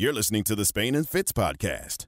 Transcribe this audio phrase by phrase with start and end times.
[0.00, 2.06] You're listening to the Spain and Fitz podcast.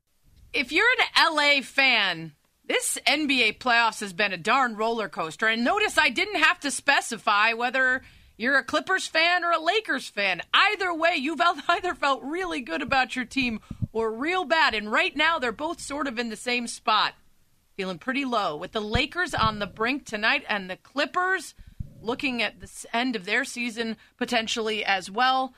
[0.53, 5.49] If you're an LA fan, this NBA playoffs has been a darn roller coaster.
[5.49, 8.03] And notice I didn't have to specify whether
[8.37, 10.41] you're a Clippers fan or a Lakers fan.
[10.55, 13.59] Either way, you've either felt really good about your team
[13.93, 14.73] or real bad.
[14.73, 17.15] And right now, they're both sort of in the same spot,
[17.77, 18.55] feeling pretty low.
[18.55, 21.57] With the Lakers on the brink tonight and the Clippers
[22.01, 25.55] looking at the end of their season potentially as well.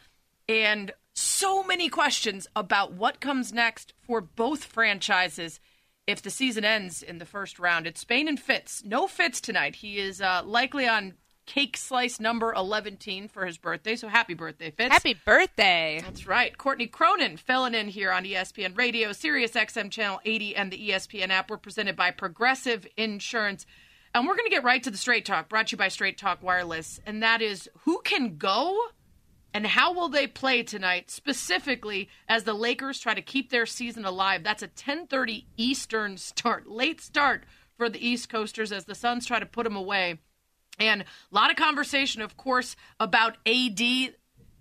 [0.48, 5.60] And so many questions about what comes next for both franchises
[6.06, 7.86] if the season ends in the first round.
[7.86, 8.82] It's Spain and Fitz.
[8.84, 9.76] No Fitz tonight.
[9.76, 11.14] He is uh, likely on
[11.46, 13.96] cake slice number 11 for his birthday.
[13.96, 14.92] So happy birthday, Fitz.
[14.92, 16.00] Happy birthday.
[16.02, 16.56] That's right.
[16.56, 21.30] Courtney Cronin filling in here on ESPN Radio, Sirius XM Channel 80, and the ESPN
[21.30, 21.50] app.
[21.50, 23.66] We're presented by Progressive Insurance.
[24.14, 26.18] And we're going to get right to the straight talk, brought to you by Straight
[26.18, 27.00] Talk Wireless.
[27.06, 28.78] And that is who can go
[29.54, 34.04] and how will they play tonight, specifically as the Lakers try to keep their season
[34.04, 34.42] alive?
[34.42, 37.44] That's a 10:30 Eastern start, late start
[37.76, 40.18] for the East Coasters as the Suns try to put them away.
[40.78, 44.14] And a lot of conversation, of course, about AD.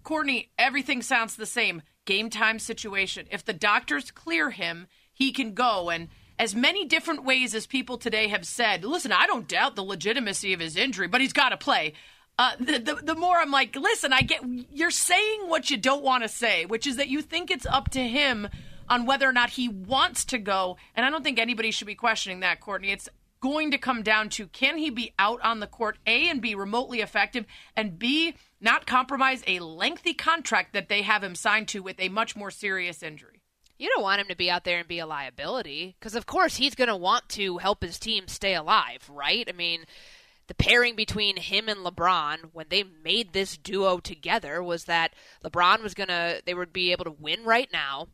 [0.03, 1.83] Courtney, everything sounds the same.
[2.05, 3.28] Game time situation.
[3.31, 5.89] If the doctors clear him, he can go.
[5.89, 9.83] And as many different ways as people today have said, listen, I don't doubt the
[9.83, 11.94] legitimacy of his injury, but he's got to play.
[12.38, 16.04] Uh, the, the, the more I'm like, listen, I get you're saying what you don't
[16.04, 18.48] want to say, which is that you think it's up to him
[18.90, 20.78] on whether or not he wants to go.
[20.96, 22.92] And I don't think anybody should be questioning that, Courtney.
[22.92, 23.10] It's
[23.42, 26.56] going to come down to can he be out on the court, A, and be
[26.56, 31.82] remotely effective, and B, not compromise a lengthy contract that they have him signed to
[31.82, 33.42] with a much more serious injury.
[33.80, 36.58] You don't want him to be out there and be a liability because, of course,
[36.58, 39.48] he's going to want to help his team stay alive, right?
[39.50, 39.86] I mean,
[40.52, 45.14] the pairing between him and LeBron when they made this duo together was that
[45.46, 48.10] LeBron was going to, they would be able to win right now.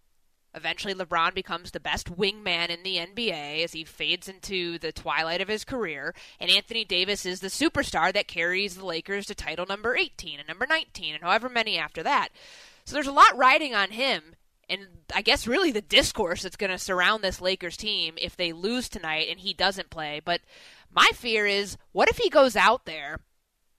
[0.53, 5.41] Eventually, LeBron becomes the best wingman in the NBA as he fades into the twilight
[5.41, 9.65] of his career, and Anthony Davis is the superstar that carries the Lakers to title
[9.65, 12.29] number 18 and number 19 and however many after that.
[12.85, 14.35] So there's a lot riding on him,
[14.69, 14.81] and
[15.11, 18.89] I guess really the discourse that's going to surround this Lakers team if they lose
[18.89, 20.21] tonight and he doesn't play.
[20.23, 20.41] But
[20.93, 23.19] my fear is what if he goes out there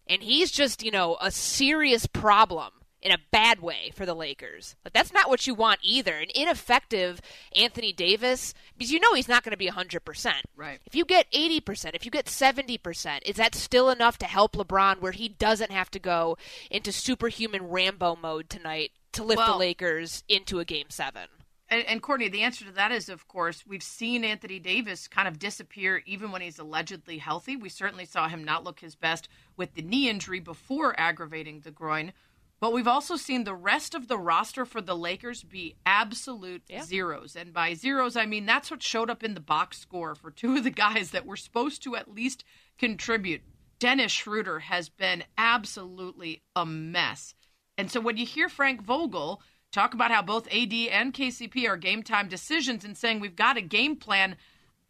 [0.07, 4.75] and he's just, you know, a serious problem in a bad way for the Lakers.
[4.85, 6.17] Like that's not what you want either.
[6.17, 7.21] An ineffective
[7.55, 10.33] Anthony Davis because you know he's not going to be 100%.
[10.57, 10.81] Right.
[10.85, 15.01] If you get 80%, if you get 70%, is that still enough to help LeBron
[15.01, 16.37] where he doesn't have to go
[16.71, 21.23] into superhuman Rambo mode tonight to lift well, the Lakers into a game 7?
[21.71, 25.29] And, and, Courtney, the answer to that is, of course, we've seen Anthony Davis kind
[25.29, 27.57] of disappear even when he's allegedly healthy.
[27.57, 31.71] We certainly saw him not look his best with the knee injury before aggravating the
[31.71, 32.13] groin.
[32.61, 36.83] But we've also seen the rest of the roster for the Lakers be absolute yeah.
[36.83, 37.37] zeros.
[37.37, 40.57] And by zeros, I mean that's what showed up in the box score for two
[40.57, 42.45] of the guys that were supposed to at least
[42.79, 43.43] contribute.
[43.79, 47.35] Dennis Schroeder has been absolutely a mess.
[47.77, 49.41] And so when you hear Frank Vogel,
[49.73, 53.57] talk about how both AD and KCP are game time decisions and saying we've got
[53.57, 54.37] a game plan.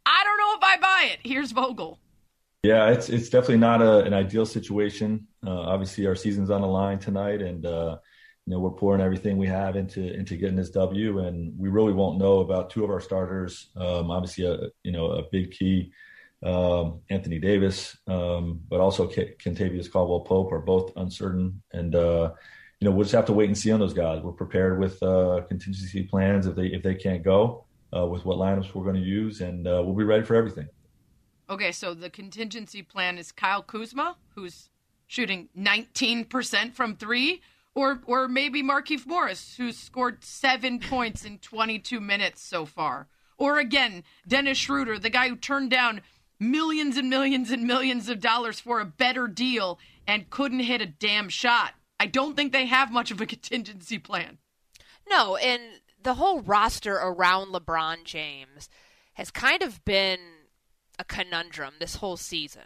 [0.06, 1.20] I don't know if I buy it.
[1.22, 1.98] Here's Vogel.
[2.62, 5.26] Yeah, it's it's definitely not a, an ideal situation.
[5.46, 7.98] Uh, obviously, our season's on the line tonight, and uh,
[8.46, 11.20] you know we're pouring everything we have into into getting this W.
[11.20, 13.70] And we really won't know about two of our starters.
[13.76, 15.92] Um, obviously, a you know a big key,
[16.42, 21.62] um, Anthony Davis, um, but also Kentavious Caldwell Pope are both uncertain.
[21.72, 22.32] And uh,
[22.80, 24.22] you know, we'll just have to wait and see on those guys.
[24.22, 28.38] We're prepared with uh, contingency plans if they if they can't go, uh, with what
[28.38, 30.68] lineups we're going to use, and uh, we'll be ready for everything.
[31.50, 34.68] Okay, so the contingency plan is Kyle Kuzma, who's
[35.06, 37.40] shooting 19% from three,
[37.74, 43.08] or or maybe Markieff Morris, who's scored seven points in 22 minutes so far,
[43.38, 46.02] or again Dennis Schroeder, the guy who turned down
[46.38, 50.86] millions and millions and millions of dollars for a better deal and couldn't hit a
[50.86, 51.74] damn shot.
[52.00, 54.38] I don't think they have much of a contingency plan.
[55.08, 55.62] No, and
[56.02, 58.68] the whole roster around LeBron James
[59.14, 60.20] has kind of been
[60.98, 62.64] a conundrum this whole season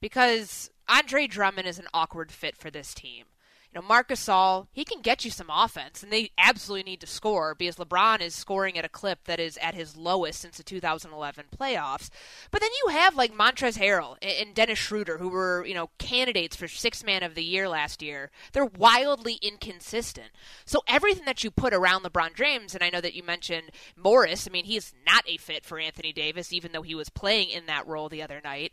[0.00, 3.26] because Andre Drummond is an awkward fit for this team
[3.72, 7.06] you know, Marcus Gasol, he can get you some offense, and they absolutely need to
[7.06, 10.64] score because LeBron is scoring at a clip that is at his lowest since the
[10.64, 12.10] 2011 playoffs.
[12.50, 16.56] But then you have like Montrezl Harrell and Dennis Schroeder, who were, you know, candidates
[16.56, 18.30] for six man of the year last year.
[18.52, 20.30] They're wildly inconsistent.
[20.64, 24.48] So everything that you put around LeBron James, and I know that you mentioned Morris,
[24.48, 27.66] I mean, he's not a fit for Anthony Davis, even though he was playing in
[27.66, 28.72] that role the other night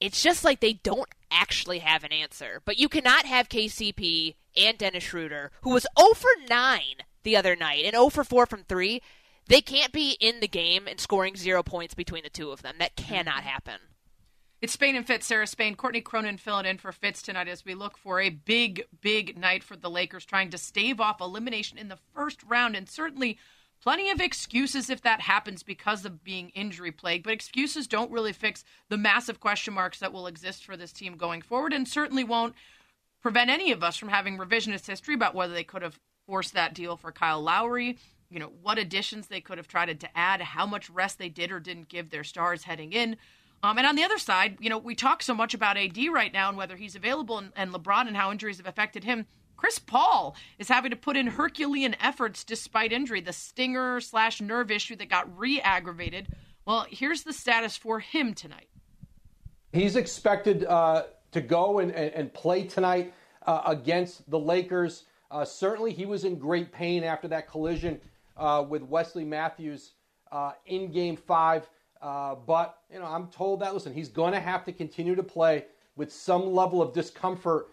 [0.00, 2.62] it's just like they don't actually have an answer.
[2.64, 6.80] But you cannot have KCP and Dennis Schroeder, who was 0 for 9
[7.22, 9.02] the other night and 0 for 4 from 3.
[9.46, 12.76] They can't be in the game and scoring zero points between the two of them.
[12.78, 13.48] That cannot mm-hmm.
[13.48, 13.80] happen.
[14.62, 15.74] It's Spain and Fitz, Sarah Spain.
[15.74, 19.64] Courtney Cronin filling in for Fitz tonight as we look for a big, big night
[19.64, 22.76] for the Lakers, trying to stave off elimination in the first round.
[22.76, 23.38] And certainly
[23.82, 27.24] plenty of excuses if that happens because of being injury plagued.
[27.24, 31.16] But excuses don't really fix the massive question marks that will exist for this team
[31.16, 32.54] going forward, and certainly won't
[33.22, 36.74] prevent any of us from having revisionist history about whether they could have forced that
[36.74, 37.98] deal for Kyle Lowry.
[38.30, 41.50] You know, what additions they could have tried to add, how much rest they did
[41.50, 43.16] or didn't give their stars heading in.
[43.62, 46.32] Um, and on the other side, you know, we talk so much about AD right
[46.32, 49.26] now and whether he's available and, and LeBron and how injuries have affected him.
[49.60, 54.70] Chris Paul is having to put in Herculean efforts despite injury, the stinger slash nerve
[54.70, 56.28] issue that got re aggravated.
[56.64, 58.70] Well, here's the status for him tonight.
[59.70, 63.12] He's expected uh, to go and, and, and play tonight
[63.46, 65.04] uh, against the Lakers.
[65.30, 68.00] Uh, certainly, he was in great pain after that collision
[68.38, 69.92] uh, with Wesley Matthews
[70.32, 71.68] uh, in Game Five.
[72.00, 75.22] Uh, but you know, I'm told that listen, he's going to have to continue to
[75.22, 75.66] play
[75.96, 77.68] with some level of discomfort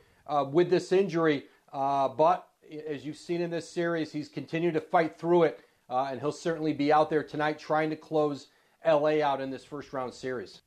[0.51, 1.45] with this injury.
[1.71, 2.47] Uh, but
[2.87, 5.59] as you've seen in this series, he's continued to fight through it,
[5.89, 8.47] uh, and he'll certainly be out there tonight trying to close
[8.85, 10.61] LA out in this first round series.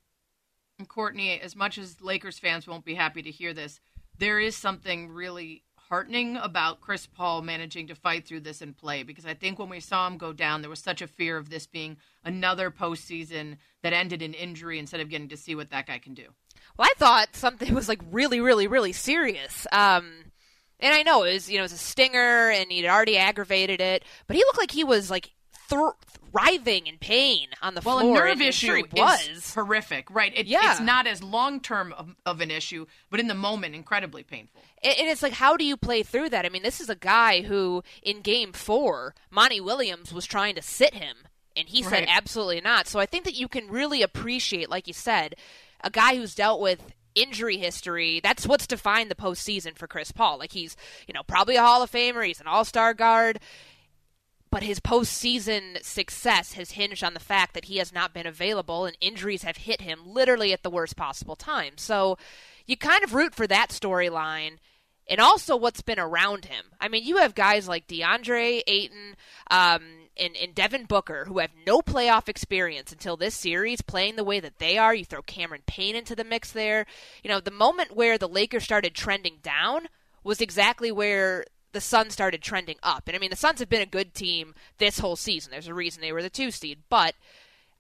[0.79, 3.81] And Courtney, as much as Lakers fans won't be happy to hear this,
[4.19, 9.03] there is something really heartening about Chris Paul managing to fight through this and play
[9.03, 11.50] because I think when we saw him go down, there was such a fear of
[11.50, 15.87] this being another postseason that ended in injury instead of getting to see what that
[15.87, 16.26] guy can do.
[16.76, 19.67] Well, I thought something was like really, really, really serious.
[19.73, 20.30] Um,
[20.81, 23.81] and I know it was, you know, it was a stinger and he'd already aggravated
[23.81, 25.31] it, but he looked like he was like
[25.69, 25.81] th-
[26.32, 28.12] writhing in pain on the well, floor.
[28.12, 30.32] Well, a nerve issue sure was is horrific, right?
[30.37, 30.73] It, yeah.
[30.73, 34.62] It's not as long term of, of, an issue, but in the moment, incredibly painful.
[34.82, 36.44] And, and it's like, how do you play through that?
[36.44, 40.62] I mean, this is a guy who, in game four, Monty Williams was trying to
[40.62, 41.17] sit him,
[41.56, 41.91] and he right.
[41.91, 42.87] said absolutely not.
[42.87, 45.35] So I think that you can really appreciate, like you said,
[45.82, 48.21] a guy who's dealt with injury history.
[48.23, 50.39] That's what's defined the postseason for Chris Paul.
[50.39, 50.77] Like he's,
[51.07, 52.27] you know, probably a Hall of Famer.
[52.27, 53.41] He's an All Star guard
[54.51, 58.85] but his postseason success has hinged on the fact that he has not been available
[58.85, 61.75] and injuries have hit him literally at the worst possible time.
[61.77, 62.19] So
[62.67, 64.59] you kind of root for that storyline
[65.09, 66.67] and also what's been around him.
[66.81, 69.17] I mean, you have guys like DeAndre Ayton
[69.51, 69.83] um,
[70.20, 74.40] and, and Devin Booker who have no playoff experience until this series, playing the way
[74.40, 74.94] that they are.
[74.94, 76.87] You throw Cameron Payne into the mix there.
[77.25, 79.88] You know, the moment where the Lakers started trending down
[80.22, 83.05] was exactly where the Suns started trending up.
[83.06, 85.50] And I mean, the Suns have been a good team this whole season.
[85.50, 86.81] There's a reason they were the two seed.
[86.88, 87.14] But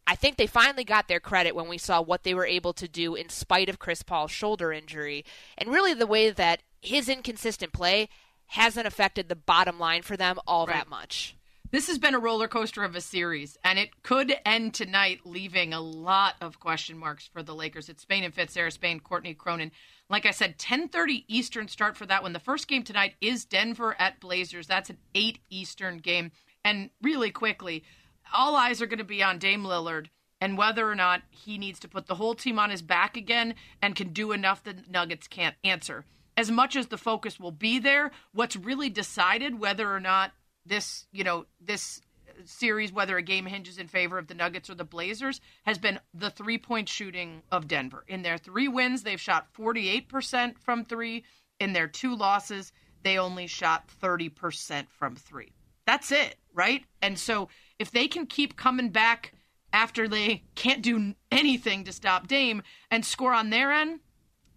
[0.06, 2.88] I think they finally got their credit when we saw what they were able to
[2.88, 5.24] do in spite of Chris Paul's shoulder injury.
[5.58, 8.08] And really the way that his inconsistent play
[8.46, 10.76] hasn't affected the bottom line for them all right.
[10.76, 11.36] that much.
[11.72, 15.72] This has been a roller coaster of a series, and it could end tonight, leaving
[15.72, 17.88] a lot of question marks for the Lakers.
[17.88, 19.70] It's Spain and Fitz, Sarah Spain, Courtney Cronin.
[20.08, 22.32] Like I said, 10:30 Eastern start for that one.
[22.32, 24.66] The first game tonight is Denver at Blazers.
[24.66, 26.32] That's an 8 Eastern game.
[26.64, 27.84] And really quickly,
[28.32, 30.08] all eyes are going to be on Dame Lillard
[30.40, 33.54] and whether or not he needs to put the whole team on his back again
[33.80, 36.04] and can do enough the Nuggets can't answer.
[36.36, 40.32] As much as the focus will be there, what's really decided whether or not
[40.70, 42.00] this, you know, this
[42.46, 46.00] series, whether a game hinges in favor of the Nuggets or the Blazers, has been
[46.14, 48.04] the three point shooting of Denver.
[48.08, 51.24] In their three wins, they've shot 48% from three.
[51.58, 55.52] In their two losses, they only shot 30% from three.
[55.86, 56.84] That's it, right?
[57.02, 59.34] And so if they can keep coming back
[59.72, 64.00] after they can't do anything to stop Dame and score on their end,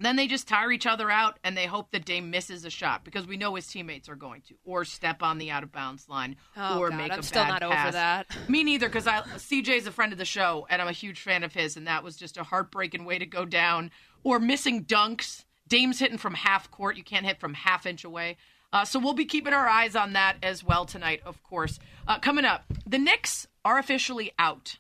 [0.03, 3.03] then they just tire each other out and they hope that Dame misses a shot
[3.03, 6.09] because we know his teammates are going to, or step on the out of bounds
[6.09, 7.85] line, oh, or God, make I'm a still bad not pass.
[7.87, 8.27] over that.
[8.49, 11.43] Me neither, because I CJ's a friend of the show and I'm a huge fan
[11.43, 13.91] of his, and that was just a heartbreaking way to go down.
[14.23, 15.43] Or missing dunks.
[15.67, 16.97] Dame's hitting from half court.
[16.97, 18.37] You can't hit from half inch away.
[18.71, 21.79] Uh, so we'll be keeping our eyes on that as well tonight, of course.
[22.07, 24.79] Uh, coming up, the Knicks are officially out.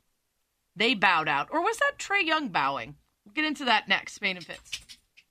[0.75, 2.95] They bowed out, or was that Trae Young bowing?
[3.23, 4.15] We'll get into that next.
[4.15, 4.81] Spain and Fitz.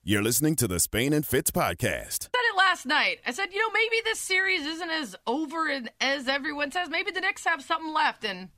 [0.05, 2.27] You're listening to the Spain and Fitz podcast.
[2.27, 3.21] I said it last night.
[3.25, 6.89] I said, you know, maybe this series isn't as over as everyone says.
[6.91, 8.49] Maybe the Knicks have something left, and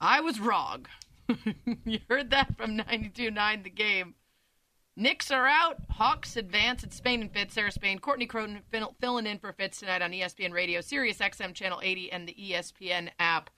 [0.00, 0.86] I was wrong.
[1.84, 4.14] you heard that from 92.9 The Game.
[4.96, 5.82] Knicks are out.
[5.90, 6.82] Hawks advance.
[6.82, 7.52] It's Spain and Fitz.
[7.52, 7.98] Sarah Spain.
[7.98, 8.62] Courtney Cronin
[8.98, 13.10] filling in for Fitz tonight on ESPN Radio, Sirius XM Channel 80, and the ESPN
[13.18, 13.50] app.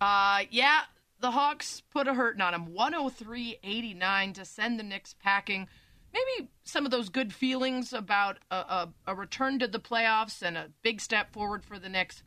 [0.00, 0.80] Uh, yeah,
[1.20, 2.74] the Hawks put a hurting on them.
[2.76, 5.68] 103-89 to send the Knicks packing
[6.12, 10.56] maybe some of those good feelings about a, a, a return to the playoffs and
[10.56, 12.22] a big step forward for the Knicks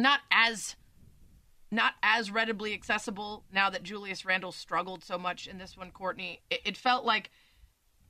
[0.00, 0.76] not as
[1.70, 6.40] not as readily accessible now that Julius Randle struggled so much in this one, Courtney.
[6.50, 7.30] It, it felt like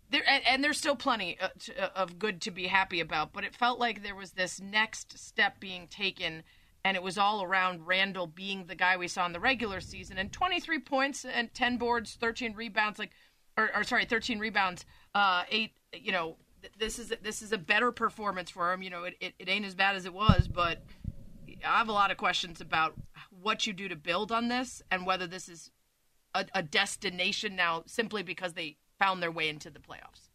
[0.09, 3.35] there, and, and, there's still plenty uh, to, uh, of good to be happy about,
[3.35, 6.43] but it felt like there was this next step being taken,
[6.85, 10.17] and it was all around Randle being the guy we saw in the regular season,
[10.17, 13.13] and 23 points and 10 boards, 13 rebounds, like,
[13.61, 15.73] or, or sorry, 13 rebounds, uh, eight.
[15.93, 16.37] You know,
[16.79, 18.83] this is this is a better performance for him.
[18.83, 20.83] You know, it, it, it ain't as bad as it was, but
[21.65, 22.95] I have a lot of questions about
[23.43, 25.71] what you do to build on this and whether this is
[26.35, 30.29] a, a destination now simply because they found their way into the playoffs.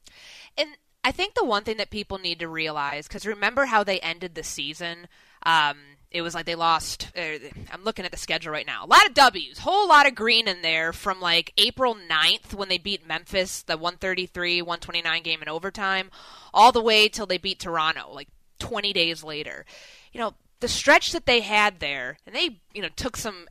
[0.57, 0.69] And
[1.03, 4.35] I think the one thing that people need to realize, because remember how they ended
[4.35, 5.07] the season.
[5.43, 5.77] Um,
[6.15, 7.11] it was like they lost.
[7.17, 7.39] Uh,
[7.73, 8.85] I'm looking at the schedule right now.
[8.85, 12.69] A lot of W's, whole lot of green in there from like April 9th when
[12.69, 16.09] they beat Memphis, the 133 129 game in overtime,
[16.53, 18.29] all the way till they beat Toronto, like
[18.59, 19.65] 20 days later.
[20.13, 23.47] You know, the stretch that they had there, and they you know took some.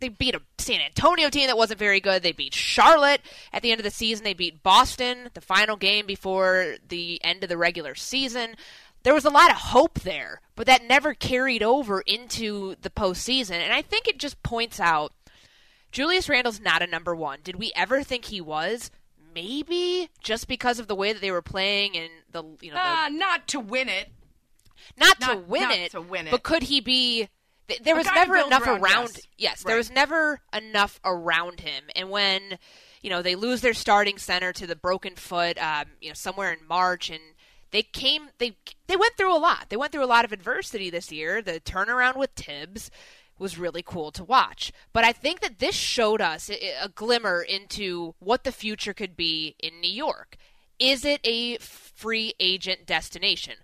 [0.00, 2.22] They beat a San Antonio team that wasn't very good.
[2.22, 3.20] They beat Charlotte
[3.52, 4.24] at the end of the season.
[4.24, 8.56] They beat Boston the final game before the end of the regular season.
[9.04, 13.52] There was a lot of hope there, but that never carried over into the postseason.
[13.56, 15.12] And I think it just points out
[15.92, 17.38] Julius Randle's not a number one.
[17.42, 18.90] Did we ever think he was?
[19.34, 22.80] Maybe just because of the way that they were playing and the you know the,
[23.04, 24.08] uh, not to win it
[24.96, 26.30] not, not to win not it, to win it.
[26.30, 27.28] but could he be?
[27.82, 29.08] There was never enough around, around.
[29.10, 29.20] yes.
[29.36, 29.70] Yes, Right.
[29.70, 31.84] there was never enough around him.
[31.94, 32.58] And when
[33.02, 36.52] you know they lose their starting center to the broken foot, um, you know somewhere
[36.52, 37.20] in March, and
[37.70, 38.56] they came, they
[38.86, 39.66] they went through a lot.
[39.68, 41.42] They went through a lot of adversity this year.
[41.42, 42.90] The turnaround with Thibs
[43.38, 44.72] was really cool to watch.
[44.92, 49.54] But I think that this showed us a, glimmer into what the future could be
[49.60, 50.36] in New York.
[50.78, 53.54] Is it a free agent destination?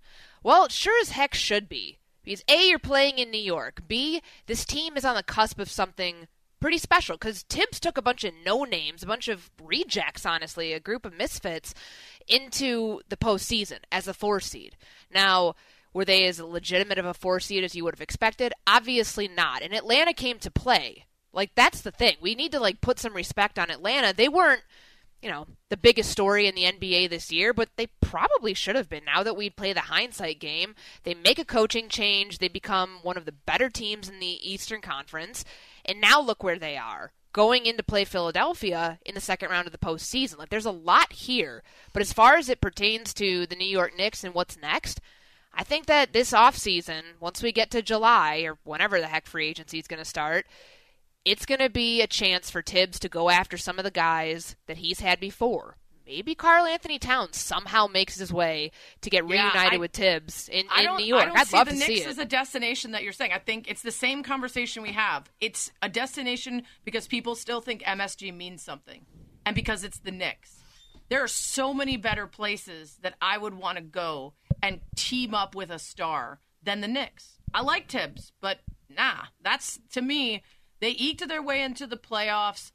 [0.42, 1.99] Well, it sure as heck should be.
[2.25, 3.82] Because A, you're playing in New York.
[3.87, 6.26] B, this team is on the cusp of something
[6.58, 7.16] pretty special.
[7.16, 11.04] Because Thibs took a bunch of no names, a bunch of rejects, honestly, a group
[11.04, 11.75] of misfits,
[12.28, 14.76] into the postseason as a four seed.
[15.12, 15.54] Now,
[15.92, 18.52] were they as legitimate of a four seed as you would have expected?
[18.66, 19.62] Obviously not.
[19.62, 21.04] And Atlanta came to play.
[21.32, 22.16] Like that's the thing.
[22.20, 24.12] We need to like put some respect on Atlanta.
[24.14, 24.62] They weren't
[25.24, 28.90] you know, the biggest story in the NBA this year, but they probably should have
[28.90, 29.06] been.
[29.06, 33.16] Now that we play the hindsight game, they make a coaching change, they become one
[33.16, 35.42] of the better teams in the Eastern Conference,
[35.82, 37.12] and now look where they are.
[37.34, 40.38] Going in to play Philadelphia in the second round of the postseason.
[40.38, 41.62] Like there's a lot here.
[41.92, 45.00] But as far as it pertains to the New York Knicks and what's next,
[45.52, 49.48] I think that this offseason, once we get to July or whenever the heck free
[49.48, 50.46] agency is going to start,
[51.24, 54.54] it's going to be a chance for Thibs to go after some of the guys
[54.66, 55.76] that he's had before.
[56.06, 60.66] Maybe Karl-Anthony Towns somehow makes his way to get Yeah, reunited I- with Thibs in,
[60.78, 61.23] in New York.
[61.23, 62.06] I don't would see love the to Knicks see it.
[62.08, 63.32] as a destination that you're saying.
[63.32, 65.30] I think it's the same conversation we have.
[65.40, 69.06] It's a destination because people still think MSG means something,
[69.46, 70.61] and because it's the Knicks.
[71.08, 75.54] There are so many better places that I would want to go and team up
[75.54, 77.38] with a star than the Knicks.
[77.52, 78.58] I like Thibs, but
[78.88, 80.42] nah, that's to me.
[80.80, 82.73] They eked their way into the playoffs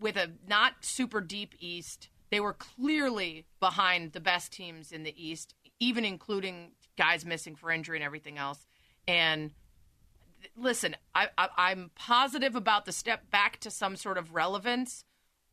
[0.00, 2.08] with a not super deep East.
[2.30, 7.70] They were clearly behind the best teams in the East, even including guys missing for
[7.70, 8.66] injury and everything else.
[9.06, 9.52] And
[10.56, 15.04] listen, I, I'm positive about the step back to some sort of relevance,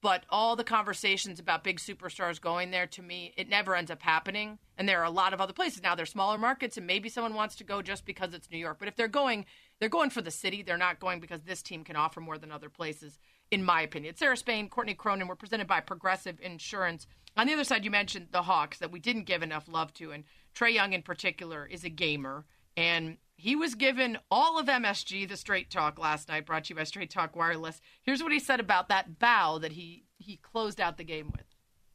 [0.01, 4.01] but all the conversations about big superstars going there, to me, it never ends up
[4.01, 4.59] happening.
[4.77, 5.95] And there are a lot of other places now.
[5.95, 8.77] They're smaller markets, and maybe someone wants to go just because it's New York.
[8.79, 9.45] But if they're going,
[9.79, 10.61] they're going for the city.
[10.61, 13.17] They're not going because this team can offer more than other places,
[13.53, 14.15] in my opinion.
[14.15, 15.27] Sarah Spain, Courtney Cronin.
[15.27, 17.05] We're presented by Progressive Insurance.
[17.37, 20.11] On the other side, you mentioned the Hawks that we didn't give enough love to,
[20.11, 20.23] and
[20.55, 22.45] Trae Young in particular is a gamer,
[22.75, 26.75] and he was given all of MSG the Straight Talk last night, brought to you
[26.75, 27.79] by Straight Talk Wireless.
[28.01, 31.45] Here's what he said about that bow that he he closed out the game with.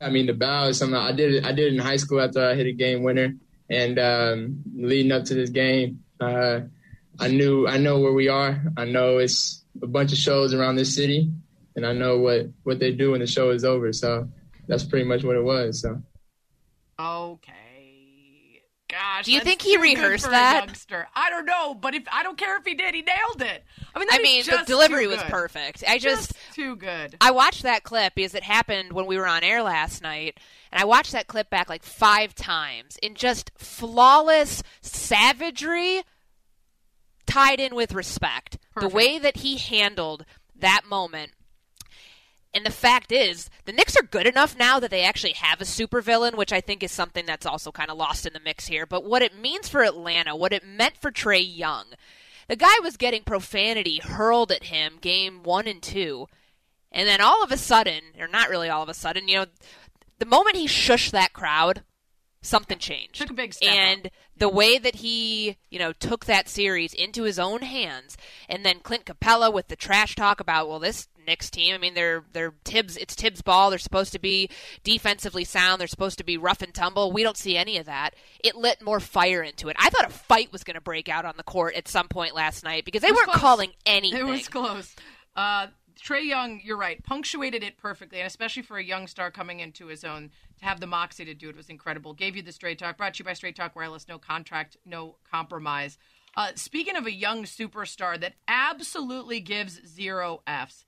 [0.01, 1.45] I mean, the bow is something I did.
[1.45, 3.35] I did in high school after I hit a game winner,
[3.69, 6.61] and um, leading up to this game, uh,
[7.19, 8.63] I knew I know where we are.
[8.77, 11.31] I know it's a bunch of shows around this city,
[11.79, 13.93] and I know what what they do when the show is over.
[13.93, 14.29] So
[14.67, 15.81] that's pretty much what it was.
[15.81, 16.03] So
[16.99, 17.55] Okay.
[18.91, 19.27] Gosh.
[19.27, 20.65] Do you think he too rehearsed that?
[20.65, 21.07] youngster.
[21.15, 23.63] I don't know, but if I don't care if he did, he nailed it.
[23.95, 25.85] I mean, I mean, the delivery was perfect.
[25.87, 27.17] I just, too good.
[27.21, 30.41] I watched that clip because it happened when we were on air last night,
[30.73, 36.03] and I watched that clip back like five times in just flawless savagery
[37.27, 38.57] tied in with respect.
[38.81, 40.25] The way that he handled
[40.57, 41.33] that moment.
[42.59, 45.65] And the fact is, the Knicks are good enough now that they actually have a
[45.65, 48.85] supervillain, which I think is something that's also kind of lost in the mix here.
[48.85, 51.85] But what it means for Atlanta, what it meant for Trae Young,
[52.49, 56.27] the guy was getting profanity hurled at him game one and two.
[56.91, 59.47] And then all of a sudden, or not really all of a sudden, you know,
[60.19, 61.85] the moment he shushed that crowd,
[62.43, 63.15] something changed.
[63.15, 63.71] Took a big step.
[63.71, 64.13] And up.
[64.37, 68.17] the way that he, you know, took that series into his own hands,
[68.49, 71.95] and then Clint Capela with the trash talk about, well, this Knicks team, I mean,
[71.95, 73.71] they're they're Thibs, it's Thibs ball.
[73.71, 74.51] They're supposed to be
[74.83, 75.81] defensively sound.
[75.81, 77.13] They're supposed to be rough and tumble.
[77.13, 78.15] We don't see any of that.
[78.43, 79.77] It lit more fire into it.
[79.79, 82.35] I thought a fight was going to break out on the court at some point
[82.35, 83.41] last night because they weren't close.
[83.41, 84.21] calling anything.
[84.21, 84.97] It was close.
[85.37, 85.69] Uh,
[86.03, 89.87] Trae Young, you're right, punctuated it perfectly, and especially for a young star coming into
[89.87, 92.15] his own, to have the moxie to do it was incredible.
[92.15, 92.97] Gave you the straight talk.
[92.97, 94.09] Brought to you by Straight Talk Wireless.
[94.09, 95.99] No contract, no compromise.
[96.37, 100.85] Uh, speaking of a young superstar that absolutely gives zero Fs,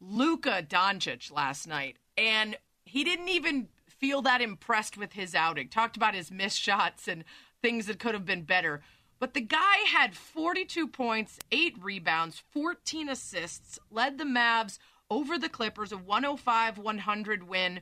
[0.00, 5.68] Luka Doncic last night, and he didn't even feel that impressed with his outing.
[5.68, 7.24] Talked about his missed shots and
[7.62, 8.82] things that could have been better.
[9.18, 14.78] But the guy had 42 points, 8 rebounds, 14 assists, led the Mavs
[15.10, 17.80] over the Clippers, a 105 100 win.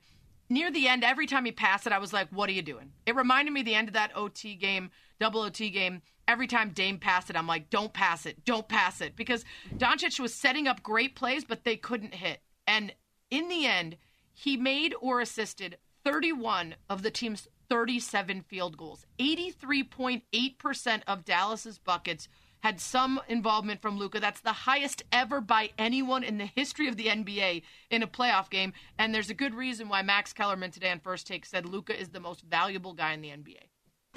[0.51, 2.93] Near the end, every time he passed it, I was like, what are you doing?
[3.07, 6.03] It reminded me the end of that OT game, double OT game.
[6.27, 9.17] Every time Dame passed it, I'm like, don't pass it, don't pass it.
[9.17, 9.45] Because
[9.77, 12.41] Doncic was setting up great plays, but they couldn't hit.
[12.67, 12.93] And
[13.31, 13.97] in the end,
[14.33, 19.07] he made or assisted 31 of the team's 37 field goals.
[19.19, 22.29] 83.8% of Dallas's buckets
[22.61, 24.21] had some involvement from Luka.
[24.21, 28.51] That's the highest ever by anyone in the history of the NBA in a playoff
[28.51, 28.73] game.
[28.99, 32.09] And there's a good reason why Max Kellerman today on First Take said Luka is
[32.09, 33.69] the most valuable guy in the NBA.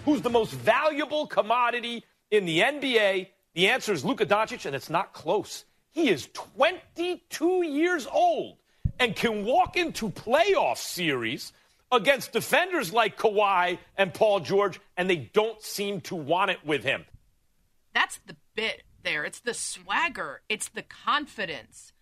[0.05, 3.27] Who's the most valuable commodity in the NBA?
[3.53, 5.65] The answer is Luka Doncic, and it's not close.
[5.91, 8.57] He is 22 years old
[8.99, 11.51] and can walk into playoff series
[11.91, 16.83] against defenders like Kawhi and Paul George, and they don't seem to want it with
[16.83, 17.05] him.
[17.93, 19.25] That's the bit there.
[19.25, 21.93] It's the swagger, it's the confidence.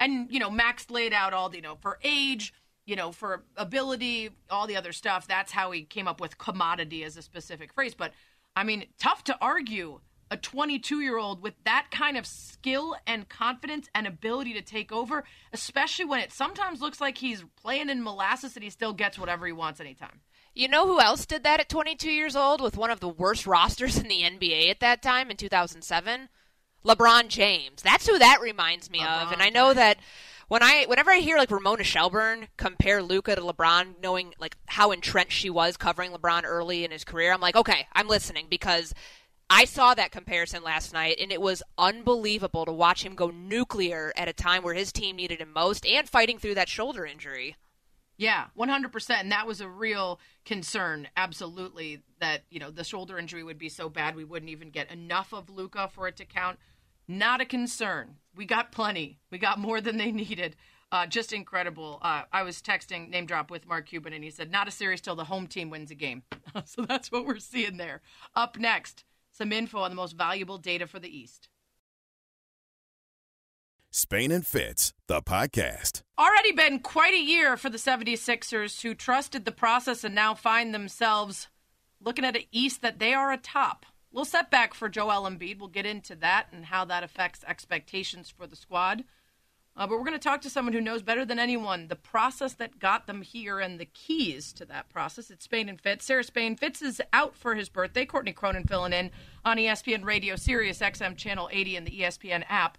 [0.00, 2.52] And, you know, Max laid out all, you know, for age,
[2.86, 5.26] you know, for ability, all the other stuff.
[5.26, 7.94] That's how he came up with commodity as a specific phrase.
[7.94, 8.12] But,
[8.54, 13.28] I mean, tough to argue a 22 year old with that kind of skill and
[13.28, 18.02] confidence and ability to take over, especially when it sometimes looks like he's playing in
[18.02, 20.20] molasses and he still gets whatever he wants anytime.
[20.54, 23.46] You know who else did that at 22 years old with one of the worst
[23.46, 26.28] rosters in the NBA at that time in 2007?
[26.84, 27.82] LeBron James.
[27.82, 29.32] That's who that reminds me LeBron of.
[29.32, 29.98] And I know that
[30.48, 34.92] when I whenever I hear like Ramona Shelburne compare Luka to LeBron, knowing like how
[34.92, 38.94] entrenched she was covering LeBron early in his career, I'm like, okay, I'm listening because
[39.48, 44.12] I saw that comparison last night, and it was unbelievable to watch him go nuclear
[44.16, 47.56] at a time where his team needed him most and fighting through that shoulder injury.
[48.18, 49.10] Yeah, 100%.
[49.10, 53.68] And that was a real concern, absolutely, that, you know, the shoulder injury would be
[53.68, 56.58] so bad we wouldn't even get enough of Luka for it to count.
[57.08, 58.16] Not a concern.
[58.34, 59.18] We got plenty.
[59.30, 60.56] We got more than they needed.
[60.92, 61.98] Uh, just incredible.
[62.02, 65.00] Uh, I was texting name drop with Mark Cuban, and he said, not a series
[65.00, 66.22] till the home team wins a game.
[66.64, 68.02] so that's what we're seeing there.
[68.34, 71.48] Up next, some info on the most valuable data for the East.
[73.90, 76.02] Spain and Fitz, the podcast.
[76.18, 80.74] Already been quite a year for the 76ers who trusted the process and now find
[80.74, 81.48] themselves
[82.00, 83.86] looking at an East that they are atop.
[84.16, 85.58] Little setback for Joel Embiid.
[85.58, 89.04] We'll get into that and how that affects expectations for the squad.
[89.76, 92.54] Uh, but we're going to talk to someone who knows better than anyone the process
[92.54, 95.30] that got them here and the keys to that process.
[95.30, 96.06] It's Spain and Fitz.
[96.06, 96.56] Sarah Spain.
[96.56, 98.06] Fitz is out for his birthday.
[98.06, 99.10] Courtney Cronin filling in
[99.44, 102.78] on ESPN Radio, Sirius XM Channel 80, and the ESPN app.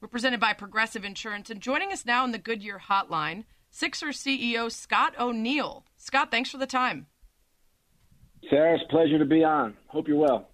[0.00, 1.50] We're presented by Progressive Insurance.
[1.50, 5.84] And joining us now in the Goodyear Hotline, Sixers CEO Scott O'Neill.
[5.96, 7.06] Scott, thanks for the time.
[8.48, 9.76] Sarah, it's a pleasure to be on.
[9.88, 10.46] Hope you're well.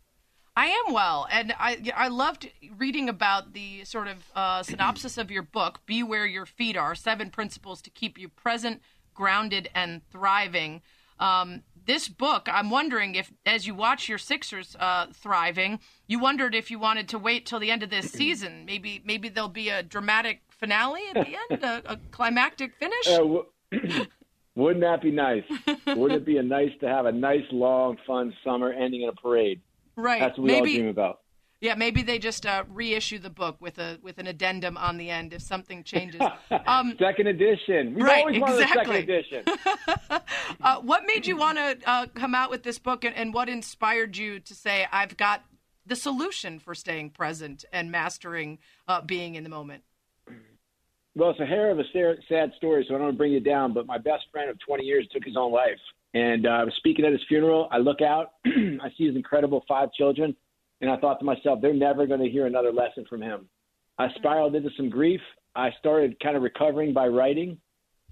[0.56, 5.30] I am well, and I I loved reading about the sort of uh, synopsis of
[5.30, 8.80] your book, "Be Where Your Feet Are: Seven Principles to Keep You Present,
[9.14, 10.82] Grounded, and Thriving."
[11.18, 16.54] Um, this book, I'm wondering if, as you watch your Sixers uh, thriving, you wondered
[16.54, 18.64] if you wanted to wait till the end of this season.
[18.64, 23.08] Maybe maybe there'll be a dramatic finale at the end, a, a climactic finish.
[23.08, 23.46] Uh, w-
[24.54, 25.42] wouldn't that be nice?
[25.86, 29.12] Wouldn't it be a nice to have a nice, long, fun summer ending in a
[29.12, 29.60] parade?
[29.96, 30.20] Right?
[30.20, 31.20] That's what we maybe all dream about.
[31.60, 35.08] Yeah, maybe they just uh, reissue the book with a with an addendum on the
[35.08, 36.20] end if something changes.
[36.66, 37.94] Um, second edition.
[37.94, 38.62] We've right, exactly.
[38.62, 39.44] a second edition.
[40.62, 43.48] uh, what made you want to uh, come out with this book, and, and what
[43.48, 45.44] inspired you to say, "I've got
[45.84, 49.84] the solution for staying present and mastering uh, being in the moment"?
[51.16, 51.84] Well, it's a hair of a
[52.28, 53.72] sad story, so I don't want to bring you down.
[53.72, 55.78] But my best friend of 20 years took his own life,
[56.14, 57.68] and uh, I was speaking at his funeral.
[57.70, 60.34] I look out, I see his incredible five children,
[60.80, 63.48] and I thought to myself, they're never going to hear another lesson from him.
[63.98, 65.20] I spiraled into some grief.
[65.56, 67.58] I started kind of recovering by writing,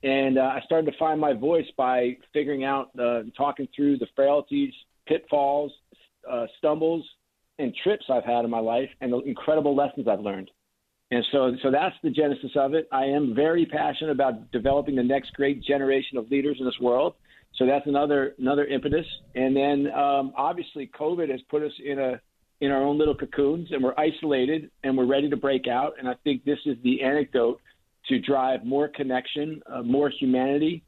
[0.02, 4.06] and uh, I started to find my voice by figuring out, uh, talking through the
[4.16, 4.72] frailties,
[5.06, 5.72] pitfalls,
[6.30, 7.04] uh, stumbles,
[7.58, 10.50] and trips I've had in my life, and the incredible lessons I've learned.
[11.12, 12.88] And so, so that's the genesis of it.
[12.90, 17.14] I am very passionate about developing the next great generation of leaders in this world.
[17.56, 19.06] So that's another another impetus.
[19.34, 22.20] And then, um, obviously, COVID has put us in a
[22.60, 25.94] in our own little cocoons, and we're isolated, and we're ready to break out.
[25.98, 27.60] And I think this is the anecdote
[28.08, 30.82] to drive more connection, uh, more humanity,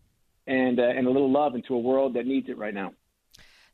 [0.47, 2.93] and uh, and a little love into a world that needs it right now.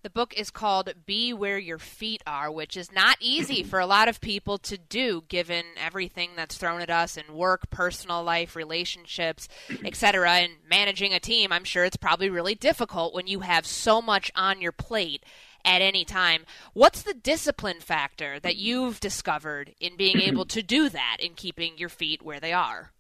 [0.02, 3.86] The book is called Be Where Your Feet Are, which is not easy for a
[3.86, 8.56] lot of people to do given everything that's thrown at us in work, personal life,
[8.56, 9.46] relationships,
[9.84, 10.30] etc.
[10.30, 14.32] And managing a team, I'm sure it's probably really difficult when you have so much
[14.34, 15.22] on your plate
[15.66, 16.46] at any time.
[16.72, 21.76] What's the discipline factor that you've discovered in being able to do that in keeping
[21.76, 22.92] your feet where they are?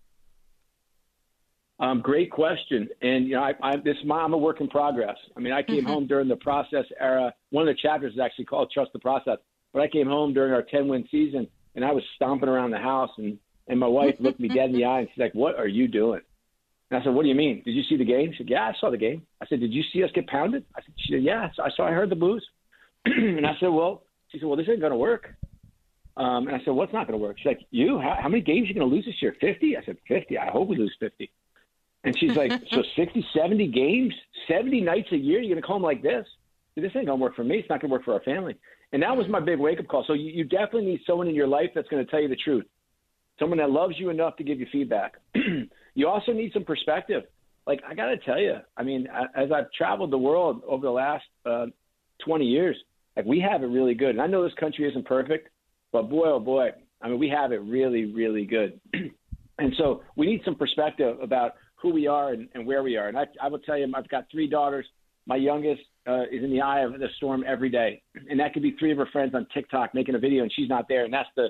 [1.80, 2.88] Um, great question.
[3.00, 5.16] And you know, I, I, this I'm a work in progress.
[5.36, 5.86] I mean, I came mm-hmm.
[5.86, 7.32] home during the process era.
[7.50, 9.38] One of the chapters is actually called "Trust the Process."
[9.72, 12.78] But I came home during our 10 win season, and I was stomping around the
[12.78, 13.38] house, and
[13.68, 15.88] and my wife looked me dead in the eye, and she's like, "What are you
[15.88, 16.20] doing?"
[16.90, 17.62] And I said, "What do you mean?
[17.64, 19.72] Did you see the game?" She said, "Yeah, I saw the game." I said, "Did
[19.72, 21.86] you see us get pounded?" I said, "She said, yeah." So I saw.
[21.86, 22.44] I heard the booze,
[23.06, 25.34] and I said, "Well," she said, "Well, this ain't going to work."
[26.18, 27.98] Um, and I said, "What's not going to work?" She's like, "You?
[27.98, 29.34] How, how many games are you going to lose this year?
[29.40, 30.36] 50?" I said, "50.
[30.36, 31.30] I hope we lose 50."
[32.04, 34.14] And she's like, so 60, 70 games,
[34.48, 36.26] 70 nights a year, you're going to call them like this?
[36.76, 37.56] This ain't going to work for me.
[37.58, 38.56] It's not going to work for our family.
[38.92, 40.04] And that was my big wake up call.
[40.06, 42.36] So you, you definitely need someone in your life that's going to tell you the
[42.36, 42.64] truth,
[43.38, 45.14] someone that loves you enough to give you feedback.
[45.94, 47.24] you also need some perspective.
[47.66, 50.92] Like, I got to tell you, I mean, as I've traveled the world over the
[50.92, 51.66] last uh,
[52.24, 52.76] 20 years,
[53.16, 54.10] like, we have it really good.
[54.10, 55.48] And I know this country isn't perfect,
[55.92, 56.70] but boy, oh boy,
[57.02, 58.80] I mean, we have it really, really good.
[59.58, 63.08] and so we need some perspective about who we are and, and where we are.
[63.08, 64.86] And I, I will tell you, I've got three daughters.
[65.26, 68.62] My youngest uh, is in the eye of the storm every day, and that could
[68.62, 71.04] be three of her friends on TikTok making a video, and she's not there.
[71.04, 71.48] And that's the,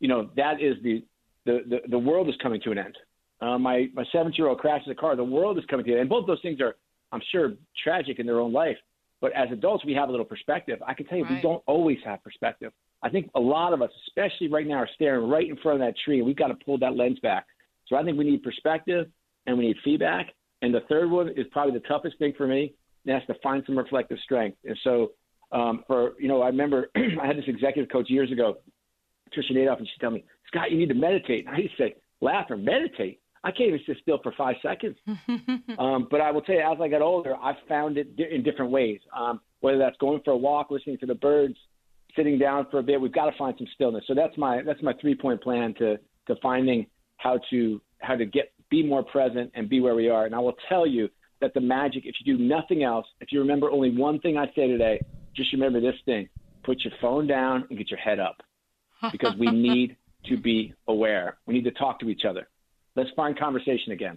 [0.00, 1.04] you know, that is the
[1.44, 2.96] the the, the world is coming to an end.
[3.40, 5.16] Uh, my my 17 year old crashes a car.
[5.16, 6.00] The world is coming to an end.
[6.02, 6.76] And both those things are,
[7.12, 8.76] I'm sure, tragic in their own life.
[9.20, 10.80] But as adults, we have a little perspective.
[10.86, 11.34] I can tell you, right.
[11.34, 12.72] we don't always have perspective.
[13.04, 15.86] I think a lot of us, especially right now, are staring right in front of
[15.86, 17.46] that tree, and we've got to pull that lens back.
[17.86, 19.06] So I think we need perspective
[19.46, 20.32] and we need feedback.
[20.62, 22.74] And the third one is probably the toughest thing for me.
[23.04, 24.58] And that's to find some reflective strength.
[24.64, 25.12] And so,
[25.50, 28.58] um, for you know, I remember I had this executive coach years ago,
[29.36, 31.46] Tricia Nadoff, and she'd tell me, Scott, you need to meditate.
[31.46, 33.20] And I used to say, laugh or meditate.
[33.44, 34.96] I can't even sit still for five seconds.
[35.78, 38.70] um, but I will tell you, as I got older, I found it in different
[38.70, 39.00] ways.
[39.16, 41.56] Um, whether that's going for a walk, listening to the birds,
[42.14, 44.04] sitting down for a bit, we've got to find some stillness.
[44.06, 48.24] So that's my that's my three point plan to to finding how to how to
[48.24, 50.24] get be more present, and be where we are.
[50.24, 51.10] And I will tell you
[51.42, 54.46] that the magic, if you do nothing else, if you remember only one thing I
[54.56, 54.98] say today,
[55.36, 56.28] just remember this thing
[56.64, 58.40] put your phone down and get your head up
[59.10, 61.38] because we need to be aware.
[61.44, 62.48] We need to talk to each other.
[62.94, 64.16] Let's find conversation again.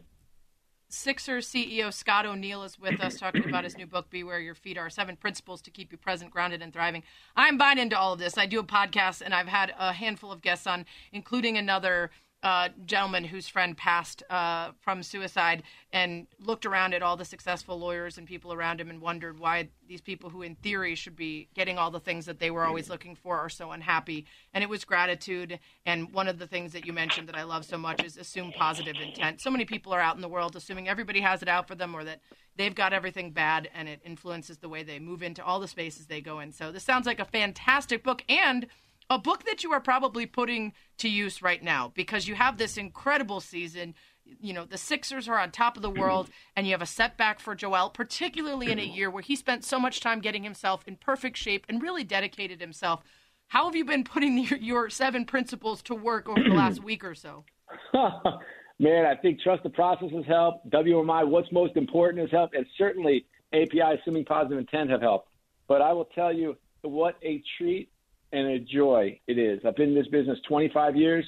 [0.88, 4.54] Sixers CEO Scott O'Neill is with us talking about his new book, Be Where Your
[4.54, 7.02] Feet Are Seven Principles to Keep You Present, Grounded, and Thriving.
[7.36, 8.38] I'm buying into all of this.
[8.38, 12.12] I do a podcast, and I've had a handful of guests on, including another
[12.45, 17.79] uh, gentleman whose friend passed uh, from suicide and looked around at all the successful
[17.79, 21.49] lawyers and people around him and wondered why these people who, in theory, should be
[21.55, 24.27] getting all the things that they were always looking for are so unhappy.
[24.53, 25.60] And it was gratitude.
[25.88, 28.51] And one of the things that you mentioned that I love so much is assume
[28.51, 29.41] positive intent.
[29.41, 31.95] So many people are out in the world assuming everybody has it out for them
[31.95, 32.19] or that
[32.58, 36.05] they've got everything bad and it influences the way they move into all the spaces
[36.05, 36.51] they go in.
[36.51, 38.23] So this sounds like a fantastic book.
[38.29, 38.67] And
[39.10, 42.78] a book that you are probably putting to use right now because you have this
[42.78, 43.94] incredible season.
[44.24, 47.39] You know, the Sixers are on top of the world, and you have a setback
[47.39, 50.96] for Joel, particularly in a year where he spent so much time getting himself in
[50.96, 53.04] perfect shape and really dedicated himself.
[53.48, 57.04] How have you been putting your, your seven principles to work over the last week
[57.04, 57.46] or so?
[58.80, 60.70] Man, I think trust the process has helped.
[60.70, 65.30] WMI, what's most important has helped, and certainly API, assuming positive intent, have helped.
[65.68, 67.89] But I will tell you what a treat
[68.36, 69.62] and a joy it is.
[69.65, 71.26] I've been in this business 25 years.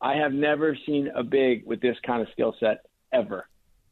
[0.00, 3.48] I have never seen a big with this kind of skill set ever.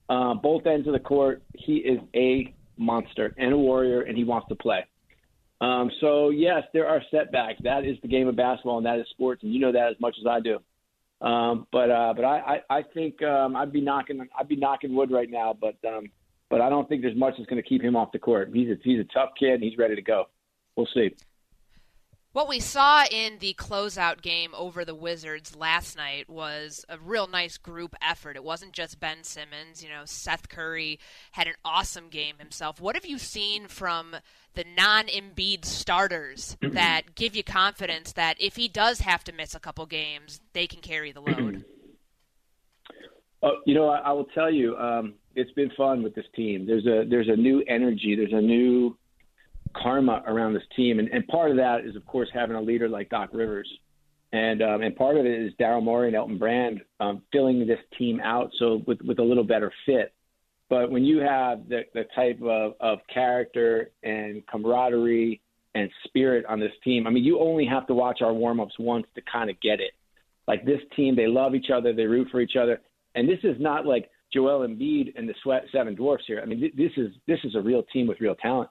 [0.08, 4.24] Uh, both ends of the court, he is a monster and a warrior, and he
[4.24, 4.84] wants to play.
[5.60, 7.60] Um, so yes, there are setbacks.
[7.62, 10.00] That is the game of basketball, and that is sports, and you know that as
[10.00, 10.58] much as I do.
[11.24, 14.94] Um, but uh, but I, I, I think um, I'd be knocking I'd be knocking
[14.94, 16.06] wood right now, but um,
[16.48, 18.50] but I don't think there's much that's going to keep him off the court.
[18.52, 20.24] He's a, he's a tough kid and he's ready to go.
[20.76, 21.14] We'll see.
[22.32, 27.26] What we saw in the closeout game over the Wizards last night was a real
[27.26, 28.36] nice group effort.
[28.36, 29.82] It wasn't just Ben Simmons.
[29.82, 31.00] You know, Seth Curry
[31.32, 32.80] had an awesome game himself.
[32.80, 34.14] What have you seen from
[34.54, 39.56] the non Embiid starters that give you confidence that if he does have to miss
[39.56, 41.64] a couple games, they can carry the load?
[43.42, 46.64] Oh, you know, I, I will tell you, um, it's been fun with this team.
[46.64, 48.14] There's a there's a new energy.
[48.14, 48.96] There's a new
[49.74, 52.88] karma around this team, and, and part of that is, of course, having a leader
[52.88, 53.68] like Doc Rivers,
[54.32, 57.80] and um, and part of it is Daryl Morey and Elton Brand um, filling this
[57.98, 60.12] team out so with with a little better fit.
[60.68, 65.40] But when you have the, the type of, of character and camaraderie
[65.74, 68.74] and spirit on this team, I mean, you only have to watch our warm ups
[68.78, 69.90] once to kind of get it.
[70.46, 72.80] Like this team, they love each other, they root for each other,
[73.16, 76.40] and this is not like Joel Embiid and the Sweat Seven Dwarfs here.
[76.40, 78.70] I mean, th- this is this is a real team with real talent.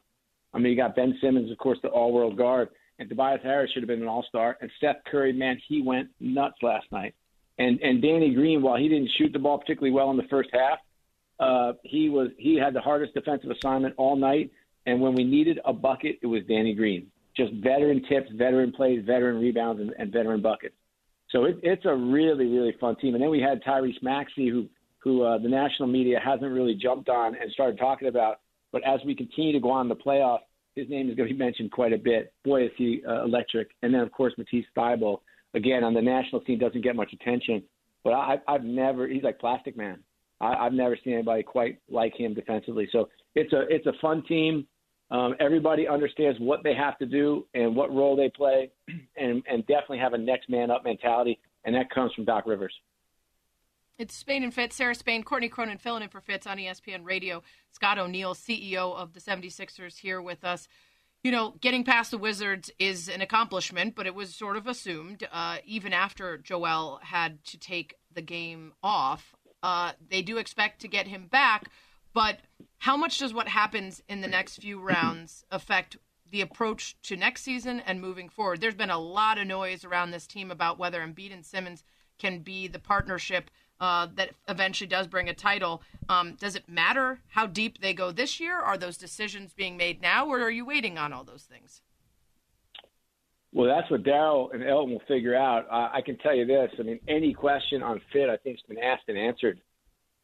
[0.53, 3.83] I mean, you got Ben Simmons, of course, the all-world guard, and Tobias Harris should
[3.83, 4.57] have been an all-star.
[4.61, 7.13] And Seth Curry, man, he went nuts last night.
[7.57, 10.49] And and Danny Green, while he didn't shoot the ball particularly well in the first
[10.53, 10.79] half,
[11.39, 14.51] uh, he was he had the hardest defensive assignment all night.
[14.85, 17.07] And when we needed a bucket, it was Danny Green.
[17.35, 20.75] Just veteran tips, veteran plays, veteran rebounds, and, and veteran buckets.
[21.31, 23.13] So it, it's a really really fun team.
[23.13, 24.67] And then we had Tyrese Maxey, who
[24.99, 28.39] who uh, the national media hasn't really jumped on and started talking about
[28.71, 30.39] but as we continue to go on the playoffs,
[30.75, 32.33] his name is going to be mentioned quite a bit.
[32.45, 33.71] Boy, is he uh, electric.
[33.81, 35.19] And then, of course, Matisse Thybulle,
[35.53, 37.63] again, on the national scene, doesn't get much attention.
[38.03, 39.99] But I, I've never, he's like Plastic Man.
[40.39, 42.87] I, I've never seen anybody quite like him defensively.
[42.91, 44.65] So it's a, it's a fun team.
[45.11, 48.71] Um, everybody understands what they have to do and what role they play,
[49.17, 51.39] and, and definitely have a next man up mentality.
[51.65, 52.73] And that comes from Doc Rivers.
[53.99, 57.43] It's Spain and Fitz, Sarah Spain, Courtney Cronin filling in for Fitz on ESPN Radio.
[57.73, 60.69] Scott O'Neill, CEO of the 76ers, here with us.
[61.21, 65.27] You know, getting past the Wizards is an accomplishment, but it was sort of assumed,
[65.33, 69.35] uh, even after Joel had to take the game off.
[69.61, 71.69] Uh, they do expect to get him back,
[72.13, 72.39] but
[72.77, 75.97] how much does what happens in the next few rounds affect
[76.31, 78.61] the approach to next season and moving forward?
[78.61, 81.83] There's been a lot of noise around this team about whether Embiid and Simmons
[82.17, 85.81] can be the partnership uh, that eventually does bring a title.
[86.07, 88.57] Um, does it matter how deep they go this year?
[88.59, 91.81] Are those decisions being made now, or are you waiting on all those things?
[93.51, 95.65] Well, that's what Daryl and Elton will figure out.
[95.71, 96.69] I can tell you this.
[96.79, 99.59] I mean, any question on fit, I think, has been asked and answered.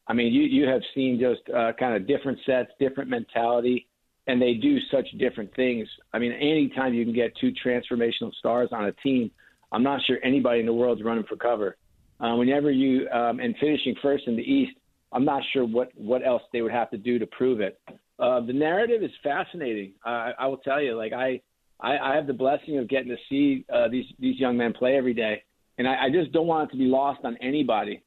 [0.08, 3.88] I mean, you you have seen just uh, kind of different sets, different mentality,
[4.28, 5.88] and they do such different things.
[6.14, 9.32] I mean, anytime you can get two transformational stars on a team,
[9.72, 11.78] I'm not sure anybody in the world's running for cover.
[12.20, 14.78] Uh, whenever you um, and finishing first in the East,
[15.12, 17.80] I'm not sure what what else they would have to do to prove it.
[18.18, 19.94] Uh, the narrative is fascinating.
[20.06, 21.42] Uh, I will tell you, like I,
[21.82, 24.96] I, I have the blessing of getting to see uh, these these young men play
[24.96, 25.44] every day,
[25.78, 28.02] and I, I just don't want it to be lost on anybody.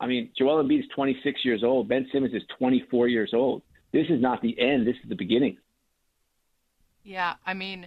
[0.00, 1.88] I mean, Joel Embiid is 26 years old.
[1.88, 3.62] Ben Simmons is 24 years old.
[3.92, 4.86] This is not the end.
[4.86, 5.58] This is the beginning.
[7.04, 7.86] Yeah, I mean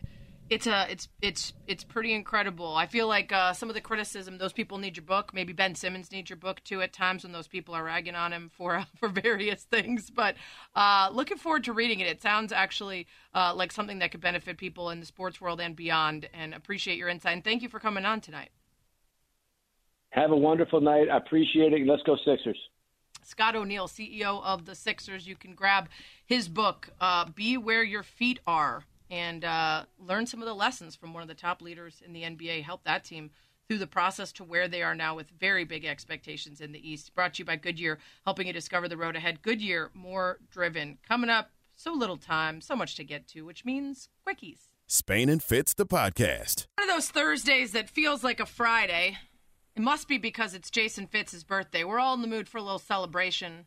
[0.49, 2.75] it's a it's it's it's pretty incredible.
[2.75, 5.33] I feel like uh, some of the criticism those people need your book.
[5.33, 8.31] Maybe Ben Simmons needs your book too at times when those people are ragging on
[8.31, 10.11] him for uh, for various things.
[10.11, 10.35] But
[10.75, 12.07] uh, looking forward to reading it.
[12.07, 15.75] It sounds actually uh, like something that could benefit people in the sports world and
[15.75, 16.29] beyond.
[16.33, 17.33] And appreciate your insight.
[17.33, 18.49] And thank you for coming on tonight.
[20.11, 21.09] Have a wonderful night.
[21.11, 21.85] I appreciate it.
[21.87, 22.57] Let's go Sixers.
[23.23, 25.27] Scott O'Neill, CEO of the Sixers.
[25.27, 25.89] You can grab
[26.23, 28.83] his book, uh, "Be Where Your Feet Are."
[29.15, 32.23] And uh, learn some of the lessons from one of the top leaders in the
[32.23, 32.63] NBA.
[32.63, 33.31] Help that team
[33.65, 37.15] through the process to where they are now with very big expectations in the East.
[37.15, 39.41] Brought to you by Goodyear, helping you discover the road ahead.
[39.41, 40.97] Goodyear, more driven.
[41.07, 44.67] Coming up, so little time, so much to get to, which means quickies.
[44.85, 46.67] Spain and Fitz, the podcast.
[46.77, 49.17] One of those Thursdays that feels like a Friday.
[49.77, 51.85] It must be because it's Jason Fitz's birthday.
[51.85, 53.65] We're all in the mood for a little celebration.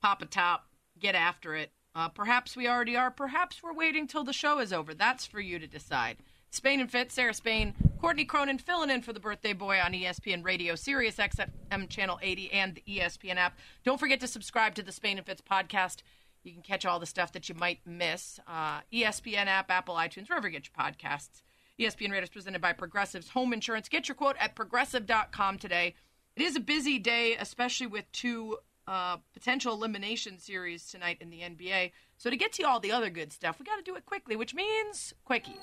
[0.00, 1.70] Pop a top, get after it.
[1.94, 3.10] Uh, perhaps we already are.
[3.10, 4.94] Perhaps we're waiting till the show is over.
[4.94, 6.16] That's for you to decide.
[6.50, 10.44] Spain and Fitz, Sarah Spain, Courtney Cronin filling in for the birthday boy on ESPN
[10.44, 13.58] Radio, Sirius XM Channel 80, and the ESPN app.
[13.84, 16.02] Don't forget to subscribe to the Spain and Fitz podcast.
[16.44, 18.38] You can catch all the stuff that you might miss.
[18.46, 21.42] Uh, ESPN app, Apple, iTunes, wherever you get your podcasts.
[21.80, 23.88] ESPN Radio is presented by Progressive's Home Insurance.
[23.88, 25.94] Get your quote at progressive.com today.
[26.36, 31.40] It is a busy day, especially with two uh, potential elimination series tonight in the
[31.40, 31.92] NBA.
[32.16, 34.36] So to get to all the other good stuff, we got to do it quickly,
[34.36, 35.56] which means quickie.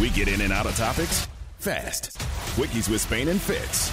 [0.00, 1.26] We get in and out of topics
[1.58, 2.18] fast.
[2.56, 3.90] Quickies with Spain and Fitz.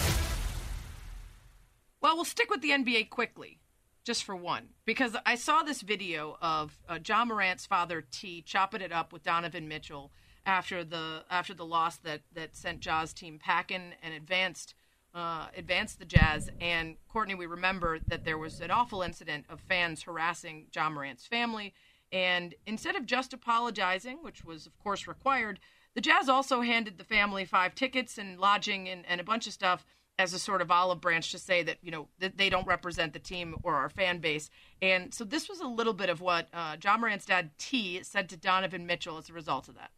[2.02, 3.60] Well, we'll stick with the NBA quickly,
[4.04, 8.82] just for one, because I saw this video of uh, Ja Morant's father Tee chopping
[8.82, 10.12] it up with Donovan Mitchell
[10.46, 14.76] after the after the loss that that sent Ja's team packing and advanced
[15.14, 16.50] uh, advanced the Jazz.
[16.60, 21.26] And Courtney, we remember that there was an awful incident of fans harassing Ja Morant's
[21.26, 21.74] family.
[22.12, 25.60] And instead of just apologizing, which was of course required,
[25.96, 29.54] the Jazz also handed the family five tickets and lodging and, and a bunch of
[29.54, 29.86] stuff
[30.20, 33.14] as a sort of olive branch to say that you know that they don't represent
[33.14, 34.50] the team or our fan base.
[34.82, 38.30] And so this was a little bit of what uh, Ja Morant's dad Tee said
[38.30, 39.92] to Donovan Mitchell as a result of that.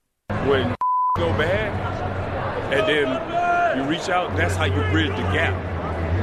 [0.47, 0.75] When
[1.17, 5.55] go bad, and then you reach out, that's how you bridge the gap.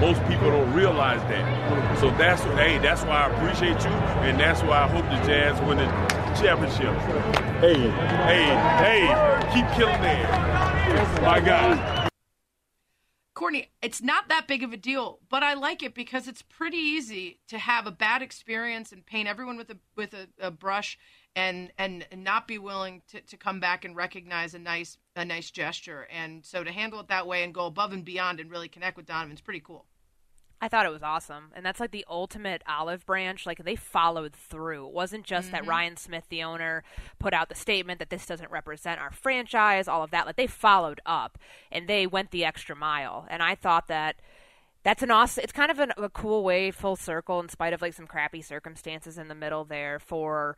[0.03, 1.99] Most people don't realize that.
[1.99, 3.91] So that's hey, that's why I appreciate you,
[4.27, 5.87] and that's why I hope the Jazz win the
[6.39, 6.95] championship.
[7.61, 7.75] Hey,
[8.29, 8.45] hey,
[8.85, 11.23] hey, keep killing that.
[11.23, 12.11] My God.
[13.33, 16.77] Courtney, it's not that big of a deal, but I like it because it's pretty
[16.77, 20.99] easy to have a bad experience and paint everyone with a with a, a brush
[21.35, 25.51] and, and not be willing to, to come back and recognize a nice a nice
[25.51, 26.07] gesture.
[26.11, 28.97] And so to handle it that way and go above and beyond and really connect
[28.97, 29.87] with Donovan's pretty cool.
[30.63, 31.51] I thought it was awesome.
[31.57, 33.47] And that's like the ultimate olive branch.
[33.47, 34.87] Like they followed through.
[34.87, 35.57] It wasn't just mm-hmm.
[35.57, 36.85] that Ryan Smith, the owner,
[37.19, 40.25] put out the statement that this doesn't represent our franchise, all of that.
[40.25, 41.37] Like they followed up
[41.73, 43.27] and they went the extra mile.
[43.29, 44.17] And I thought that
[44.85, 47.83] that's an awesome it's kind of an, a cool way full circle in spite of
[47.83, 50.57] like some crappy circumstances in the middle there for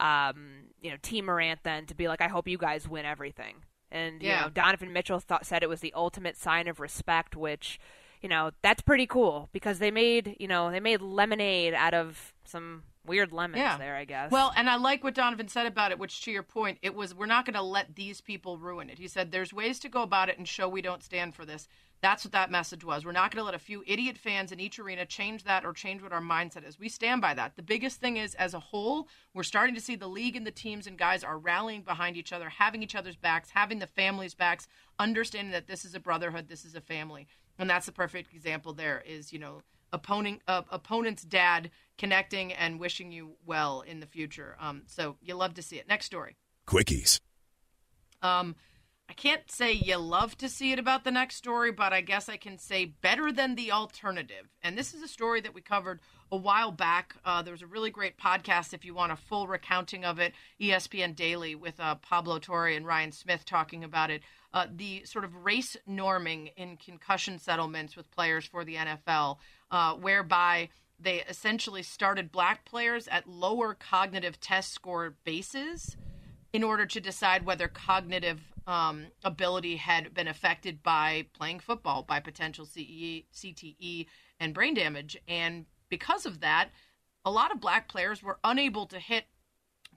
[0.00, 3.56] um you know team morant then to be like i hope you guys win everything
[3.90, 7.78] and you know donovan mitchell thought said it was the ultimate sign of respect which
[8.24, 12.32] you know, that's pretty cool because they made, you know, they made lemonade out of
[12.46, 13.76] some weird lemons yeah.
[13.76, 14.30] there, I guess.
[14.30, 17.14] Well, and I like what Donovan said about it, which to your point, it was
[17.14, 18.98] we're not going to let these people ruin it.
[18.98, 21.68] He said there's ways to go about it and show we don't stand for this.
[22.04, 23.04] That's what that message was.
[23.04, 25.72] We're not going to let a few idiot fans in each arena change that or
[25.72, 26.78] change what our mindset is.
[26.78, 27.56] We stand by that.
[27.56, 30.50] The biggest thing is, as a whole, we're starting to see the league and the
[30.50, 34.34] teams and guys are rallying behind each other, having each other's backs, having the families'
[34.34, 37.26] backs, understanding that this is a brotherhood, this is a family
[37.58, 38.72] and that's the perfect example.
[38.72, 39.62] There is, you know,
[39.92, 44.56] opponent uh, opponent's dad connecting and wishing you well in the future.
[44.60, 45.88] Um, so you love to see it.
[45.88, 46.36] Next story.
[46.66, 47.20] Quickies.
[48.22, 48.56] Um,
[49.08, 52.28] I can't say you love to see it about the next story, but I guess
[52.28, 54.48] I can say better than the alternative.
[54.62, 56.00] And this is a story that we covered
[56.32, 57.14] a while back.
[57.24, 60.32] Uh, there was a really great podcast, if you want a full recounting of it,
[60.60, 64.22] ESPN Daily with uh, Pablo Torre and Ryan Smith talking about it
[64.54, 69.38] uh, the sort of race norming in concussion settlements with players for the NFL,
[69.72, 75.96] uh, whereby they essentially started black players at lower cognitive test score bases
[76.52, 82.20] in order to decide whether cognitive um, ability had been affected by playing football, by
[82.20, 84.06] potential CE, CTE,
[84.40, 85.16] and brain damage.
[85.28, 86.70] And because of that,
[87.24, 89.26] a lot of black players were unable to hit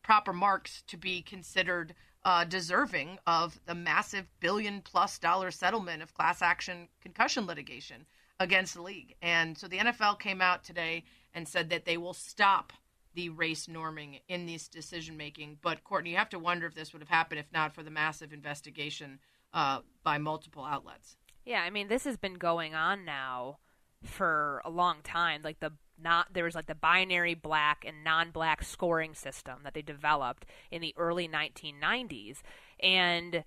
[0.04, 6.14] proper marks to be considered uh, deserving of the massive billion plus dollar settlement of
[6.14, 8.06] class action concussion litigation
[8.40, 9.16] against the league.
[9.22, 11.04] And so the NFL came out today
[11.34, 12.74] and said that they will stop
[13.18, 15.58] the race norming in this decision making.
[15.64, 17.90] But Courtney, you have to wonder if this would have happened if not for the
[17.90, 19.18] massive investigation
[19.56, 21.18] uh, by multiple outlets.
[21.44, 23.58] Yeah, I mean, this has been going on now
[24.04, 25.42] for a long time.
[25.44, 29.82] Like the not there was like the binary black and non-black scoring system that they
[29.82, 32.42] developed in the early 1990s
[32.80, 33.44] and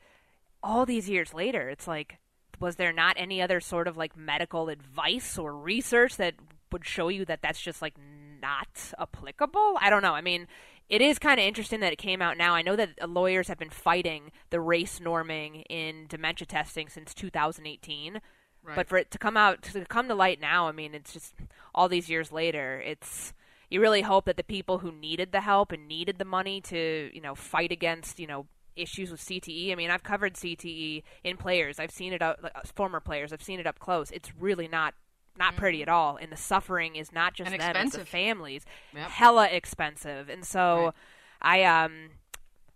[0.61, 2.19] all these years later it's like
[2.59, 6.35] was there not any other sort of like medical advice or research that
[6.73, 7.95] would show you that that's just like
[8.41, 10.47] not applicable i don't know i mean
[10.91, 12.53] it is kind of interesting that it came out now.
[12.53, 18.21] I know that lawyers have been fighting the race norming in dementia testing since 2018.
[18.63, 18.77] Right.
[18.77, 21.35] But for it to come out to come to light now, I mean, it's just
[21.75, 22.83] all these years later.
[22.85, 23.33] It's
[23.71, 27.11] you really hope that the people who needed the help and needed the money to
[27.15, 29.71] you know fight against you know issues with CTE.
[29.73, 31.79] I mean, I've covered CTE in players.
[31.79, 32.41] I've seen it up
[32.75, 33.33] former players.
[33.33, 34.11] I've seen it up close.
[34.11, 34.95] It's really not
[35.41, 35.89] not pretty mm-hmm.
[35.91, 38.01] at all, and the suffering is not just and them; expensive.
[38.01, 38.65] it's the families.
[38.95, 39.09] Yep.
[39.09, 40.95] Hella expensive, and so right.
[41.43, 42.11] I um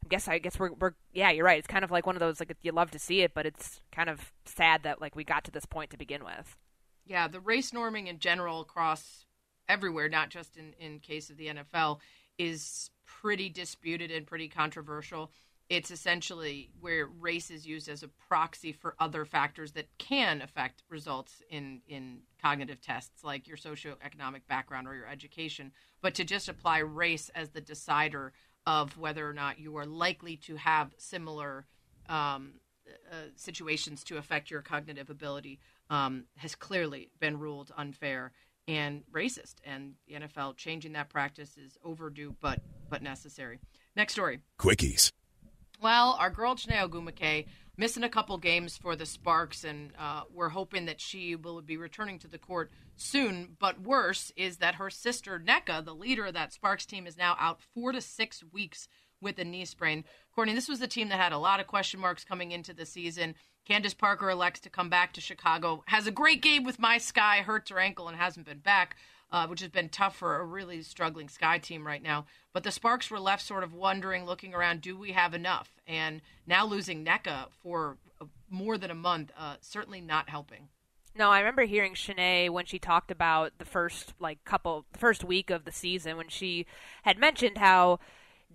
[0.04, 1.58] I guess I guess we're we're yeah, you're right.
[1.58, 3.80] It's kind of like one of those like you love to see it, but it's
[3.92, 6.56] kind of sad that like we got to this point to begin with.
[7.06, 9.26] Yeah, the race norming in general across
[9.68, 12.00] everywhere, not just in in case of the NFL,
[12.38, 15.30] is pretty disputed and pretty controversial.
[15.70, 20.82] It's essentially where race is used as a proxy for other factors that can affect
[20.88, 26.48] results in in cognitive tests like your socioeconomic background or your education, but to just
[26.48, 28.32] apply race as the decider
[28.66, 31.66] of whether or not you are likely to have similar
[32.08, 32.54] um,
[33.10, 35.58] uh, situations to affect your cognitive ability
[35.90, 38.32] um, has clearly been ruled unfair
[38.68, 39.54] and racist.
[39.64, 42.60] And the NFL changing that practice is overdue, but
[42.90, 43.60] but necessary.
[43.96, 44.40] Next story.
[44.58, 45.12] Quickies.
[45.80, 47.46] Well, our girl Chiney Ogwumike
[47.76, 51.76] missing a couple games for the Sparks, and uh, we're hoping that she will be
[51.76, 53.56] returning to the court soon.
[53.58, 57.36] But worse is that her sister Nneka, the leader of that Sparks team, is now
[57.38, 58.88] out four to six weeks
[59.20, 60.04] with a knee sprain.
[60.34, 62.86] Courtney, this was a team that had a lot of question marks coming into the
[62.86, 63.34] season.
[63.66, 67.38] Candace Parker elects to come back to Chicago, has a great game with my Sky,
[67.38, 68.96] hurts her ankle and hasn't been back,
[69.34, 72.24] uh, which has been tough for a really struggling Sky team right now.
[72.52, 75.70] But the Sparks were left sort of wondering, looking around, do we have enough?
[75.88, 77.98] And now losing Nneka for
[78.48, 80.68] more than a month, uh, certainly not helping.
[81.16, 85.24] No, I remember hearing Chiney when she talked about the first like couple, the first
[85.24, 86.64] week of the season when she
[87.02, 87.98] had mentioned how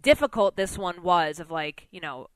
[0.01, 2.29] difficult this one was of like you know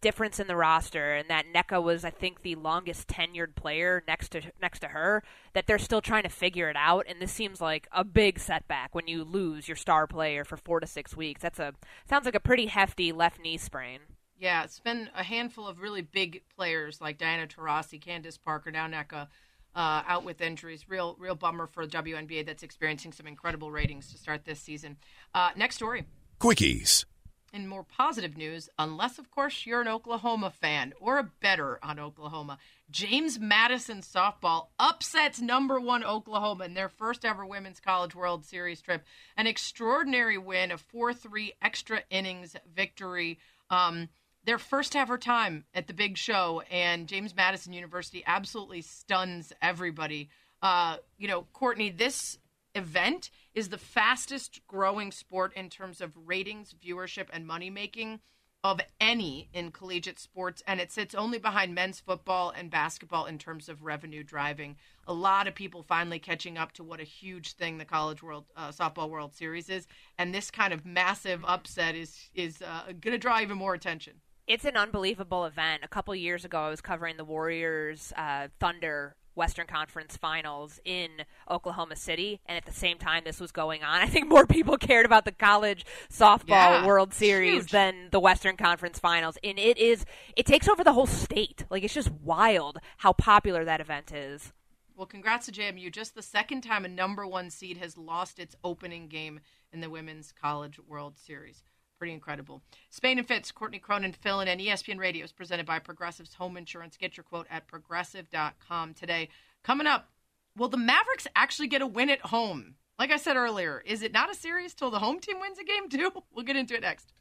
[0.00, 4.30] difference in the roster and that Nneka was I think the longest tenured player next
[4.30, 5.22] to next to her
[5.52, 8.94] that they're still trying to figure it out and this seems like a big setback
[8.94, 11.72] when you lose your star player for 4 to 6 weeks that's a
[12.08, 14.00] sounds like a pretty hefty left knee sprain
[14.38, 18.86] yeah it's been a handful of really big players like Diana Taurasi Candace Parker now
[18.86, 19.28] Nneka
[19.74, 20.88] uh, out with injuries.
[20.88, 24.96] Real, real bummer for the WNBA that's experiencing some incredible ratings to start this season.
[25.34, 26.04] Uh, next story.
[26.40, 27.04] Quickies.
[27.52, 31.98] In more positive news, unless, of course, you're an Oklahoma fan or a better on
[31.98, 32.58] Oklahoma,
[32.92, 38.80] James Madison softball upsets number one Oklahoma in their first ever Women's College World Series
[38.80, 39.04] trip.
[39.36, 43.40] An extraordinary win, a 4 3 extra innings victory.
[43.68, 44.10] Um,
[44.44, 50.30] their first ever time at the big show, and James Madison University absolutely stuns everybody.
[50.62, 52.38] Uh, you know, Courtney, this
[52.76, 58.20] event is the fastest growing sport in terms of ratings, viewership, and money making
[58.62, 63.38] of any in collegiate sports, and it sits only behind men's football and basketball in
[63.38, 64.76] terms of revenue driving.
[65.06, 68.44] A lot of people finally catching up to what a huge thing the College World
[68.56, 69.86] uh, Softball World Series is,
[70.18, 74.14] and this kind of massive upset is is uh, going to draw even more attention.
[74.46, 75.82] It's an unbelievable event.
[75.84, 81.08] A couple years ago, I was covering the Warriors uh, Thunder Western Conference Finals in
[81.50, 84.76] Oklahoma City, and at the same time this was going on, I think more people
[84.76, 87.70] cared about the college softball Yeah, World Series huge.
[87.72, 89.38] than the Western Conference Finals.
[89.42, 90.04] And it is
[90.36, 91.64] it takes over the whole state.
[91.70, 94.52] Like it's just wild how popular that event is.
[94.96, 95.90] Well, congrats to JMU.
[95.90, 99.40] Just the second time a number one seed has lost its opening game
[99.72, 101.62] in the Women's College World Series.
[102.00, 102.62] Pretty incredible.
[102.88, 106.96] Spain and Fitz, Courtney Cronin, and E ESPN Radio is presented by Progressive's Home Insurance.
[106.96, 109.28] Get your quote at progressive.com today.
[109.62, 110.08] Coming up,
[110.56, 112.76] will the Mavericks actually get a win at home?
[112.98, 115.64] Like I said earlier, is it not a series till the home team wins a
[115.64, 116.10] game, too?
[116.34, 117.12] We'll get into it next.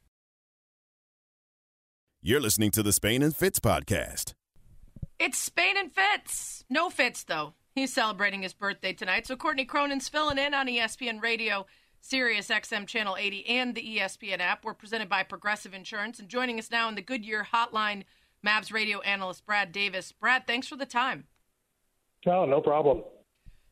[2.22, 4.34] You're listening to the Spain and Fitz podcast.
[5.20, 6.64] It's Spain and Fitz.
[6.70, 7.54] No Fitz, though.
[7.76, 9.28] He's celebrating his birthday tonight.
[9.28, 11.66] So Courtney Cronin's filling in on ESPN Radio,
[12.02, 14.64] Sirius XM Channel 80, and the ESPN app.
[14.64, 16.20] We're presented by Progressive Insurance.
[16.20, 18.04] And joining us now in the Goodyear Hotline,
[18.46, 20.12] Mavs radio analyst Brad Davis.
[20.12, 21.26] Brad, thanks for the time.
[22.26, 23.04] No, no problem.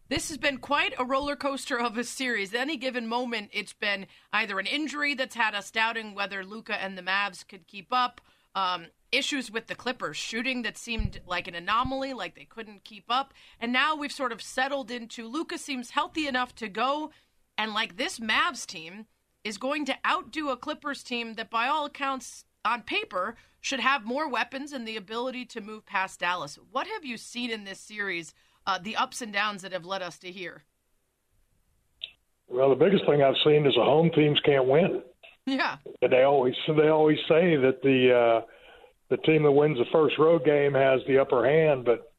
[0.09, 2.53] This has been quite a roller coaster of a series.
[2.53, 6.81] At any given moment, it's been either an injury that's had us doubting whether Luka
[6.81, 8.21] and the Mavs could keep up,
[8.55, 13.05] um, issues with the Clippers, shooting that seemed like an anomaly, like they couldn't keep
[13.09, 17.11] up, and now we've sort of settled into Luka seems healthy enough to go,
[17.57, 19.05] and like this Mavs team
[19.43, 24.05] is going to outdo a Clippers team that, by all accounts, on paper, should have
[24.05, 26.59] more weapons and the ability to move past Dallas.
[26.71, 28.33] What have you seen in this series?
[28.65, 30.63] Uh, the ups and downs that have led us to here.
[32.49, 35.01] Well, the biggest thing I've seen is the home teams can't win.
[35.45, 35.77] Yeah.
[36.01, 38.45] And they always they always say that the uh,
[39.09, 42.11] the team that wins the first road game has the upper hand, but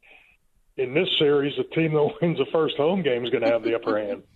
[0.78, 3.62] in this series, the team that wins the first home game is going to have
[3.62, 4.22] the upper hand.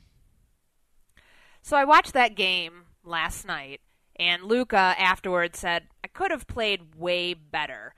[1.62, 3.80] So I watched that game last night,
[4.16, 7.94] and Luka afterwards said, I could have played way better.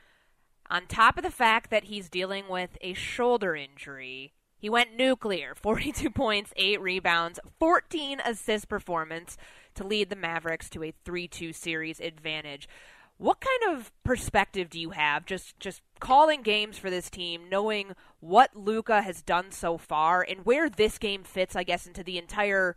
[0.69, 5.55] On top of the fact that he's dealing with a shoulder injury, he went nuclear
[5.63, 9.39] 42 points, 8 rebounds, 14 assist performance
[9.75, 12.69] to lead the Mavericks to a 3 2 series advantage.
[13.17, 17.95] What kind of perspective do you have just just calling games for this team, knowing
[18.21, 22.19] what Luka has done so far and where this game fits, I guess, into the
[22.19, 22.75] entire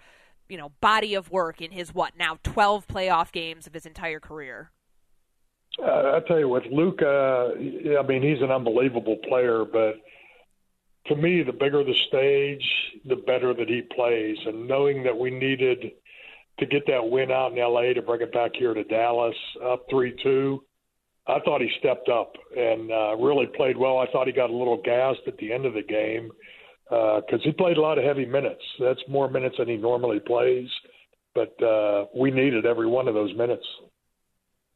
[0.50, 4.20] you know body of work in his what now 12 playoff games of his entire
[4.20, 4.72] career?
[5.82, 7.54] Uh, I tell you what, Luka.
[7.56, 9.96] I mean, he's an unbelievable player, but
[11.08, 12.66] to me, the bigger the stage,
[13.06, 14.38] the better that he plays.
[14.46, 15.92] And knowing that we needed
[16.60, 19.86] to get that win out in LA to bring it back here to Dallas up
[19.90, 20.64] three two,
[21.28, 24.00] I thought he stepped up and uh, really played well.
[24.00, 26.32] I thought he got a little gassed at the end of the game
[26.90, 28.62] because uh, he played a lot of heavy minutes.
[28.80, 30.68] That's more minutes than he normally plays,
[31.36, 33.66] but uh, we needed every one of those minutes.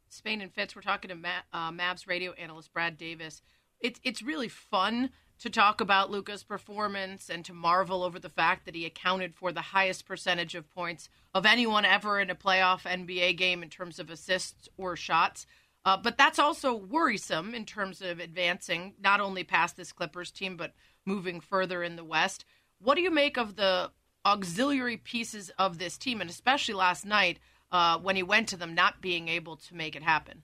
[0.09, 3.41] Spain and Fitz, we're talking to Matt, uh, Mavs radio analyst Brad Davis.
[3.80, 8.66] It's it's really fun to talk about Luka's performance and to marvel over the fact
[8.66, 12.84] that he accounted for the highest percentage of points of anyone ever in a playoff
[12.84, 15.47] NBA game in terms of assists or shots.
[15.84, 20.55] Uh, but that's also worrisome in terms of advancing not only past this Clippers team,
[20.55, 20.74] but
[21.05, 22.45] moving further in the West.
[22.79, 23.91] What do you make of the
[24.25, 27.39] auxiliary pieces of this team, and especially last night
[27.71, 30.43] uh, when he went to them, not being able to make it happen?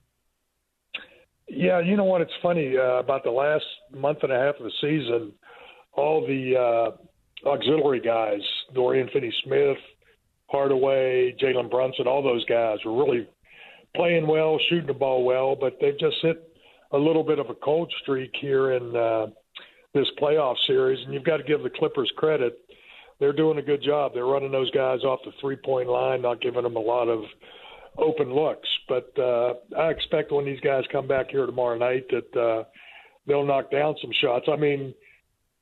[1.48, 2.20] Yeah, you know what?
[2.20, 5.32] It's funny uh, about the last month and a half of the season.
[5.92, 8.40] All the uh, auxiliary guys,
[8.74, 9.78] Dorian Finney-Smith,
[10.48, 13.26] Hardaway, Jalen Brunson, all those guys were really
[13.96, 16.42] playing well, shooting the ball well, but they've just hit
[16.92, 19.26] a little bit of a cold streak here in uh,
[19.94, 21.04] this playoff series.
[21.04, 22.58] And you've got to give the Clippers credit;
[23.20, 24.12] they're doing a good job.
[24.14, 27.24] They're running those guys off the three-point line, not giving them a lot of
[27.96, 28.68] open looks.
[28.88, 32.64] But uh, I expect when these guys come back here tomorrow night that uh,
[33.26, 34.46] they'll knock down some shots.
[34.50, 34.94] I mean,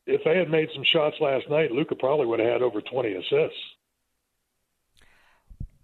[0.07, 3.13] if they had made some shots last night, Luka probably would have had over 20
[3.13, 3.59] assists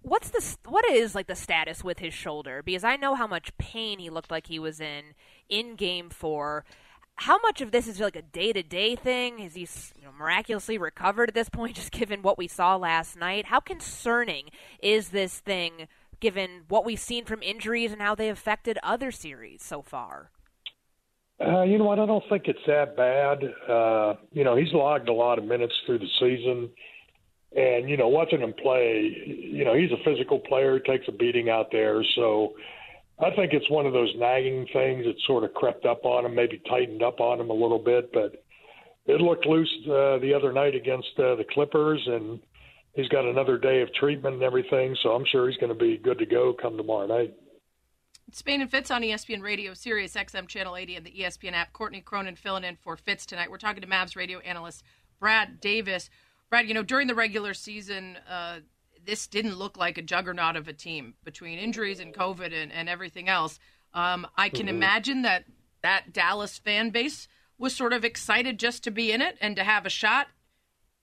[0.03, 2.61] what's the what is like the status with his shoulder?
[2.61, 5.15] Because I know how much pain he looked like he was in
[5.49, 6.65] in Game Four.
[7.15, 9.39] How much of this is like a day to day thing?
[9.39, 9.61] Is he
[9.99, 13.45] you know, miraculously recovered at this point, just given what we saw last night?
[13.45, 14.49] How concerning
[14.81, 15.87] is this thing,
[16.19, 20.31] given what we've seen from injuries and how they affected other series so far?
[21.43, 21.99] Uh, you know what?
[21.99, 23.43] I don't think it's that bad.
[23.69, 26.69] Uh, you know, he's logged a lot of minutes through the season.
[27.55, 31.49] And, you know, watching him play, you know, he's a physical player, takes a beating
[31.49, 32.03] out there.
[32.15, 32.53] So
[33.23, 36.35] I think it's one of those nagging things that sort of crept up on him,
[36.35, 38.11] maybe tightened up on him a little bit.
[38.11, 38.43] But
[39.05, 42.39] it looked loose uh, the other night against uh, the Clippers, and
[42.93, 44.95] he's got another day of treatment and everything.
[45.03, 47.33] So I'm sure he's going to be good to go come tomorrow night.
[48.31, 51.71] Spain and Fitz on ESPN Radio, Sirius XM Channel 80, and the ESPN app.
[51.73, 53.51] Courtney Cronin filling in for Fitz tonight.
[53.51, 54.83] We're talking to Mavs radio analyst
[55.19, 56.09] Brad Davis.
[56.49, 58.59] Brad, you know, during the regular season, uh,
[59.05, 62.89] this didn't look like a juggernaut of a team between injuries and COVID and, and
[62.89, 63.59] everything else.
[63.93, 64.75] Um, I can mm-hmm.
[64.75, 65.45] imagine that
[65.81, 67.27] that Dallas fan base
[67.57, 70.27] was sort of excited just to be in it and to have a shot.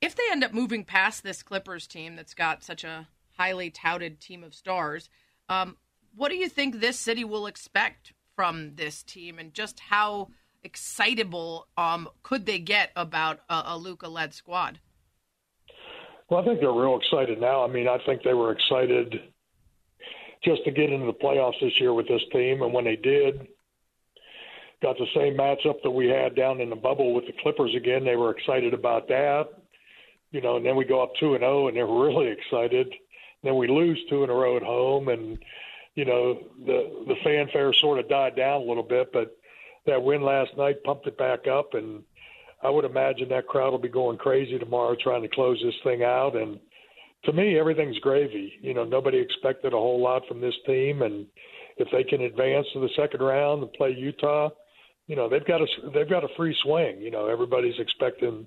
[0.01, 4.20] If they end up moving past this Clippers team that's got such a highly touted
[4.20, 5.11] team of stars,
[5.48, 5.76] um,
[6.14, 10.28] what do you think this city will expect from this team and just how
[10.62, 14.80] excitable um, could they get about a, a Luka led squad?
[16.31, 17.64] Well, I think they're real excited now.
[17.64, 19.20] I mean, I think they were excited
[20.45, 23.49] just to get into the playoffs this year with this team, and when they did,
[24.81, 28.05] got the same matchup that we had down in the bubble with the Clippers again.
[28.05, 29.49] They were excited about that,
[30.31, 30.57] you know.
[30.57, 32.95] And then we go up two and zero, oh, and they're really excited.
[33.43, 35.37] Then we lose two in a row at home, and
[35.97, 39.37] you know the the fanfare sort of died down a little bit, but
[39.87, 42.05] that win last night pumped it back up, and
[42.62, 46.02] I would imagine that crowd will be going crazy tomorrow trying to close this thing
[46.02, 46.36] out.
[46.36, 46.58] And
[47.24, 48.52] to me, everything's gravy.
[48.61, 51.26] You know, nobody expected a whole lot from this team, and
[51.76, 54.50] if they can advance to the second round and play Utah,
[55.06, 57.00] you know, they've got a they've got a free swing.
[57.00, 58.46] You know, everybody's expecting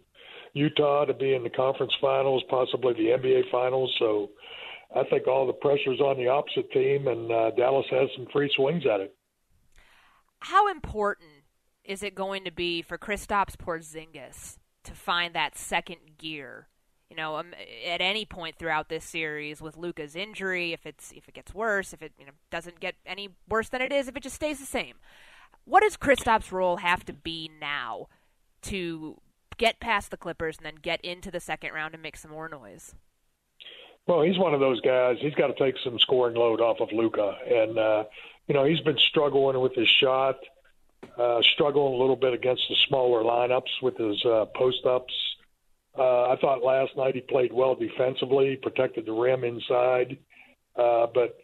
[0.53, 3.93] Utah to be in the conference finals, possibly the NBA finals.
[3.99, 4.29] So
[4.95, 8.51] I think all the pressure's on the opposite team, and uh, Dallas has some free
[8.55, 9.15] swings at it.
[10.39, 11.29] How important
[11.83, 16.67] is it going to be for Kristaps Porzingis to find that second gear?
[17.09, 17.53] You know, um,
[17.85, 21.93] at any point throughout this series with Luka's injury, if it's if it gets worse,
[21.93, 24.59] if it you know doesn't get any worse than it is, if it just stays
[24.59, 24.95] the same,
[25.65, 28.07] what does Kristaps' role have to be now
[28.63, 29.19] to
[29.57, 32.49] get past the Clippers and then get into the second round and make some more
[32.49, 32.95] noise?
[34.07, 35.17] Well, he's one of those guys.
[35.21, 38.03] He's got to take some scoring load off of Luka, and uh,
[38.47, 40.37] you know he's been struggling with his shot
[41.17, 45.13] uh, struggling a little bit against the smaller lineups with his uh, post ups.
[45.97, 50.17] Uh, I thought last night he played well defensively, protected the rim inside.
[50.75, 51.37] Uh, but,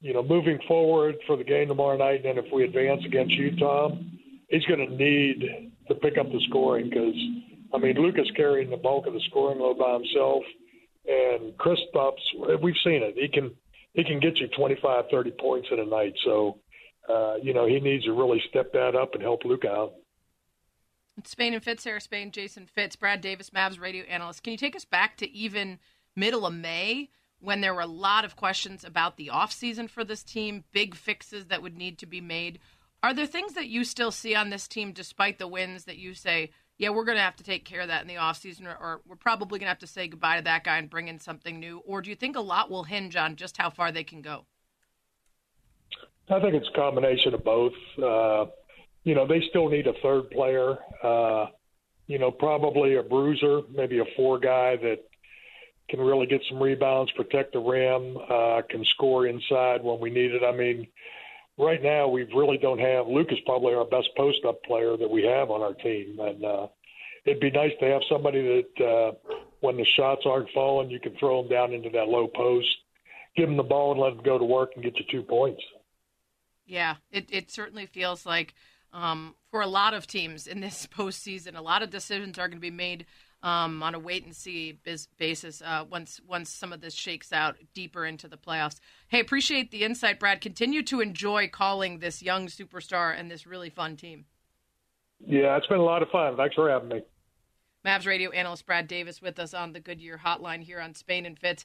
[0.00, 3.90] you know, moving forward for the game tomorrow night, and if we advance against Utah,
[4.48, 7.14] he's going to need to pick up the scoring because,
[7.72, 10.42] I mean, Luka's carrying the bulk of the scoring load by himself.
[11.06, 13.14] And Chris Kristaps, we've seen it.
[13.16, 13.52] He can
[13.94, 16.12] he can get you 25, 30 points in a night.
[16.24, 16.58] So
[17.08, 19.94] uh, you know, he needs to really step that up and help Luke out.
[21.24, 24.42] Spain and Fitz, Sarah Spain, Jason Fitz, Brad Davis, Mavs radio analyst.
[24.42, 25.78] Can you take us back to even
[26.14, 30.22] middle of May when there were a lot of questions about the offseason for this
[30.22, 32.60] team, big fixes that would need to be made?
[33.02, 36.14] Are there things that you still see on this team, despite the wins, that you
[36.14, 38.76] say, yeah, we're going to have to take care of that in the offseason, or,
[38.76, 41.18] or we're probably going to have to say goodbye to that guy and bring in
[41.18, 41.78] something new?
[41.84, 44.46] Or do you think a lot will hinge on just how far they can go?
[46.30, 47.72] I think it's a combination of both.
[47.96, 48.46] Uh,
[49.04, 50.76] you know, they still need a third player.
[51.02, 51.46] Uh,
[52.06, 55.04] you know, probably a bruiser, maybe a four guy that
[55.88, 60.32] can really get some rebounds, protect the rim, uh, can score inside when we need
[60.32, 60.42] it.
[60.42, 60.86] I mean,
[61.58, 65.10] right now we really don't have Luke is probably our best post up player that
[65.10, 66.66] we have on our team, and uh,
[67.24, 69.12] it'd be nice to have somebody that uh,
[69.60, 72.68] when the shots aren't falling, you can throw them down into that low post,
[73.36, 75.62] give them the ball, and let them go to work and get you two points.
[76.68, 78.54] Yeah, it it certainly feels like
[78.92, 82.58] um, for a lot of teams in this postseason, a lot of decisions are going
[82.58, 83.06] to be made
[83.42, 84.78] um, on a wait and see
[85.16, 88.80] basis uh, once once some of this shakes out deeper into the playoffs.
[89.08, 90.40] Hey, appreciate the insight, Brad.
[90.40, 94.26] Continue to enjoy calling this young superstar and this really fun team.
[95.20, 96.36] Yeah, it's been a lot of fun.
[96.36, 97.02] Thanks for having me.
[97.84, 101.38] Mavs radio analyst Brad Davis with us on the Goodyear Hotline here on Spain and
[101.38, 101.64] Fitz.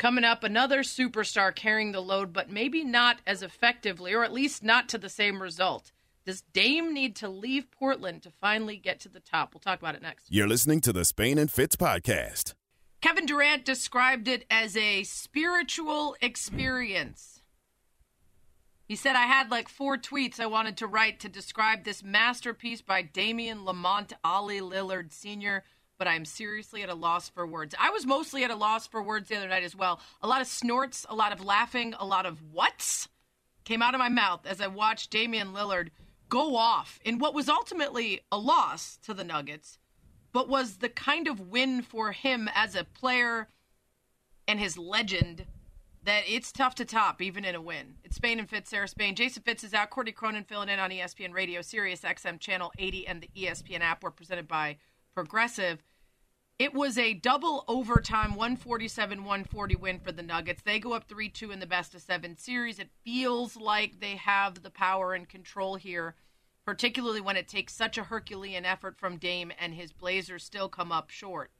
[0.00, 4.62] Coming up, another superstar carrying the load, but maybe not as effectively, or at least
[4.62, 5.92] not to the same result.
[6.24, 9.52] Does Dame need to leave Portland to finally get to the top?
[9.52, 10.24] We'll talk about it next.
[10.30, 12.54] You're listening to the Spain and Fitz podcast.
[13.02, 17.42] Kevin Durant described it as a spiritual experience.
[18.86, 22.80] He said, I had like four tweets I wanted to write to describe this masterpiece
[22.80, 25.62] by Damian Lamonte Ollie Lillard Sr
[26.00, 27.74] but I'm seriously at a loss for words.
[27.78, 30.00] I was mostly at a loss for words the other night as well.
[30.22, 33.06] A lot of snorts, a lot of laughing, a lot of whats
[33.64, 35.90] came out of my mouth as I watched Damian Lillard
[36.30, 39.78] go off in what was ultimately a loss to the Nuggets,
[40.32, 43.48] but was the kind of win for him as a player
[44.48, 45.44] and his legend
[46.04, 47.96] that it's tough to top even in a win.
[48.04, 49.14] It's Spain and Fitz, Sarah Spain.
[49.14, 49.90] Jason Fitz is out.
[49.90, 54.02] Courtney Cronin filling in on ESPN Radio, Sirius XM Channel 80, and the ESPN app.
[54.02, 54.78] We're presented by
[55.12, 55.82] Progressive.
[56.60, 60.60] It was a double overtime 147 140 win for the Nuggets.
[60.60, 62.78] They go up 3 2 in the best of seven series.
[62.78, 66.16] It feels like they have the power and control here,
[66.66, 70.92] particularly when it takes such a Herculean effort from Dame and his Blazers still come
[70.92, 71.50] up short.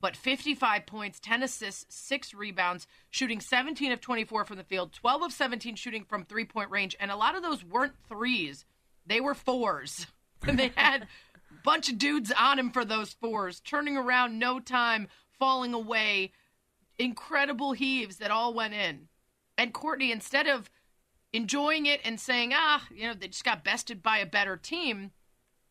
[0.00, 5.22] But 55 points, 10 assists, 6 rebounds, shooting 17 of 24 from the field, 12
[5.22, 8.64] of 17 shooting from three point range, and a lot of those weren't threes,
[9.06, 10.08] they were fours.
[10.44, 11.06] And they had
[11.64, 15.08] bunch of dudes on him for those fours, turning around no time,
[15.38, 16.32] falling away.
[16.98, 19.08] Incredible heaves that all went in.
[19.56, 20.70] And Courtney, instead of
[21.32, 25.12] enjoying it and saying, ah, you know, they just got bested by a better team,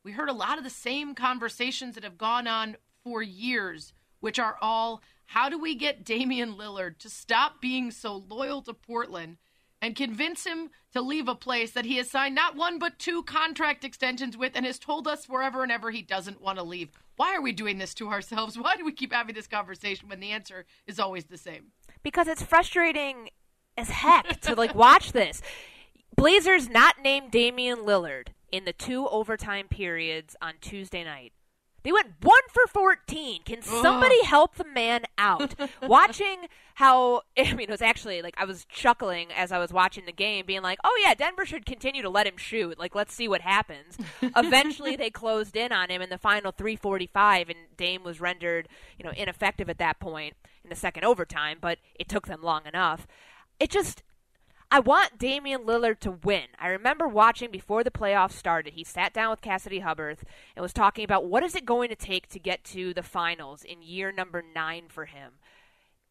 [0.03, 4.39] we heard a lot of the same conversations that have gone on for years, which
[4.39, 9.37] are all how do we get Damian Lillard to stop being so loyal to Portland
[9.81, 13.23] and convince him to leave a place that he has signed not one but two
[13.23, 16.91] contract extensions with and has told us forever and ever he doesn't want to leave.
[17.15, 18.57] Why are we doing this to ourselves?
[18.59, 21.71] Why do we keep having this conversation when the answer is always the same?
[22.03, 23.29] Because it's frustrating
[23.77, 25.41] as heck to like watch this.
[26.15, 31.31] Blazers not named Damian Lillard in the two overtime periods on Tuesday night.
[31.83, 33.41] They went one for 14.
[33.43, 34.27] Can somebody Ugh.
[34.27, 35.55] help the man out?
[35.81, 40.05] watching how, I mean, it was actually like I was chuckling as I was watching
[40.05, 42.77] the game, being like, oh, yeah, Denver should continue to let him shoot.
[42.77, 43.97] Like, let's see what happens.
[44.35, 48.67] Eventually, they closed in on him in the final 345, and Dame was rendered,
[48.97, 52.65] you know, ineffective at that point in the second overtime, but it took them long
[52.65, 53.07] enough.
[53.59, 54.03] It just,
[54.73, 56.45] I want Damian Lillard to win.
[56.57, 58.73] I remember watching before the playoffs started.
[58.73, 60.23] He sat down with Cassidy Hubbarth
[60.55, 63.65] and was talking about what is it going to take to get to the finals
[63.65, 65.33] in year number nine for him.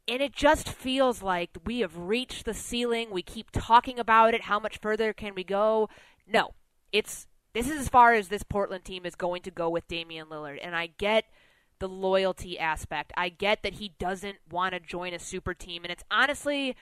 [0.06, 3.08] And it just feels like we have reached the ceiling.
[3.10, 4.42] We keep talking about it.
[4.42, 5.88] How much further can we go?
[6.26, 6.50] No,
[6.92, 10.26] it's this is as far as this Portland team is going to go with Damian
[10.26, 10.58] Lillard.
[10.62, 11.24] And I get
[11.78, 13.12] the loyalty aspect.
[13.16, 15.82] I get that he doesn't want to join a super team.
[15.82, 16.76] And it's honestly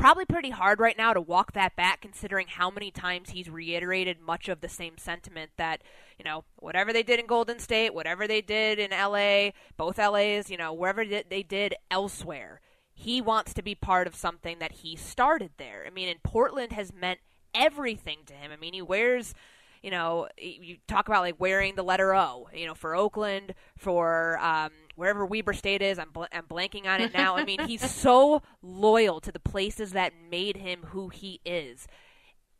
[0.00, 4.18] probably pretty hard right now to walk that back considering how many times he's reiterated
[4.18, 5.82] much of the same sentiment that,
[6.18, 10.50] you know, whatever they did in Golden State, whatever they did in LA, both LAs,
[10.50, 12.60] you know, wherever they did elsewhere,
[12.94, 15.84] he wants to be part of something that he started there.
[15.86, 17.20] I mean, and Portland has meant
[17.54, 18.50] everything to him.
[18.52, 19.34] I mean, he wears
[19.82, 24.38] you know, you talk about like wearing the letter O, you know, for Oakland, for
[24.38, 25.98] um, wherever Weber State is.
[25.98, 27.36] I'm, bl- I'm blanking on it now.
[27.36, 31.88] I mean, he's so loyal to the places that made him who he is.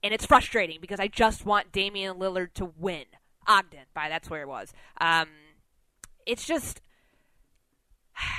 [0.02, 3.04] And it's frustrating because I just want Damian Lillard to win.
[3.46, 4.72] Ogden, by that's where it was.
[5.00, 5.28] Um,
[6.26, 6.80] it's just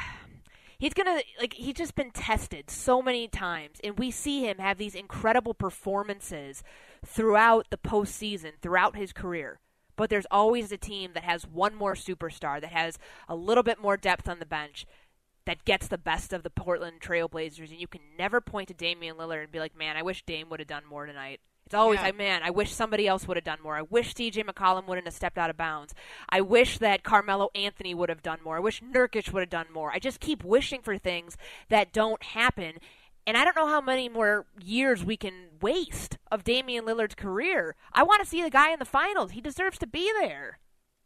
[0.80, 4.80] He's gonna like he's just been tested so many times, and we see him have
[4.80, 6.64] these incredible performances
[7.06, 9.60] throughout the postseason, throughout his career.
[9.96, 13.80] But there's always a team that has one more superstar, that has a little bit
[13.82, 14.86] more depth on the bench,
[15.46, 19.18] that gets the best of the Portland Trailblazers, and you can never point to Damian
[19.18, 22.00] Lillard and be like, "Man, I wish Dame would have done more tonight." It's always
[22.00, 22.08] Yeah.
[22.08, 23.78] like, man, I wish somebody else would have done more.
[23.78, 25.96] I wish CJ McCollum wouldn't have stepped out of bounds.
[26.28, 28.58] I wish that Carmelo Anthony would have done more.
[28.58, 29.92] I wish Nurkic would have done more.
[29.92, 31.38] I just keep wishing for things
[31.70, 32.80] that don't happen.
[33.28, 37.76] And I don't know how many more years we can waste of Damian Lillard's career.
[37.94, 39.32] I want to see the guy in the finals.
[39.32, 40.60] He deserves to be there.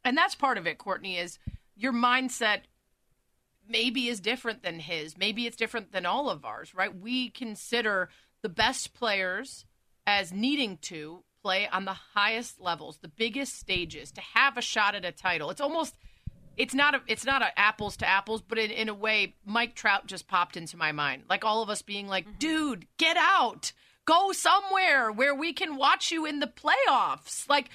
[0.04, 1.40] And that's part of it, Courtney, is
[1.76, 2.62] your mindset
[3.68, 5.18] maybe is different than his.
[5.18, 6.96] Maybe it's different than all of ours, right?
[6.96, 8.10] We consider
[8.42, 9.66] the best players
[10.06, 14.96] as needing to play on the highest levels, the biggest stages, to have a shot
[14.96, 15.50] at a title.
[15.50, 15.96] It's almost
[16.58, 19.76] it's not a it's not a apples to apples, but in, in a way, Mike
[19.76, 21.24] Trout just popped into my mind.
[21.30, 22.38] Like all of us being like, mm-hmm.
[22.40, 23.72] dude, get out.
[24.06, 27.50] Go somewhere where we can watch you in the playoffs.
[27.50, 27.70] Like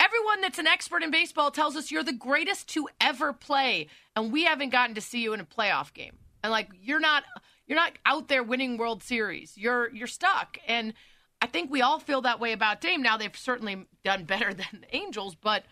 [0.00, 4.32] everyone that's an expert in baseball tells us you're the greatest to ever play, and
[4.32, 6.16] we haven't gotten to see you in a playoff game.
[6.42, 7.24] And like you're not
[7.66, 9.56] you're not out there winning World Series.
[9.56, 10.58] You're you're stuck.
[10.66, 10.94] And
[11.42, 13.02] I think we all feel that way about Dame.
[13.02, 15.64] Now they've certainly done better than the Angels, but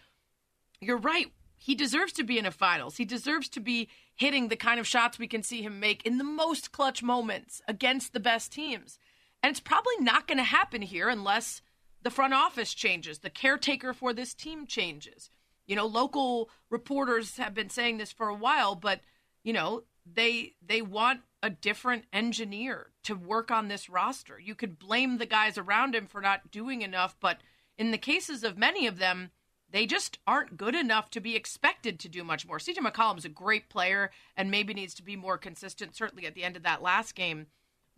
[0.81, 1.33] you're right.
[1.65, 2.99] He deserves to be in a finals.
[2.99, 6.19] He deserves to be hitting the kind of shots we can see him make in
[6.19, 8.99] the most clutch moments against the best teams.
[9.43, 11.63] And it's probably not going to happen here unless
[12.03, 15.31] the front office changes, the caretaker for this team changes.
[15.67, 19.01] You know, local reporters have been saying this for a while, but
[19.43, 24.39] you know, they they want a different engineer to work on this roster.
[24.39, 27.39] You could blame the guys around him for not doing enough, but
[27.79, 29.31] in the cases of many of them,
[29.75, 32.59] they just aren't good enough to be expected to do much more.
[32.59, 36.45] CJ McCollum's a great player and maybe needs to be more consistent, certainly at the
[36.45, 37.49] end of that last game.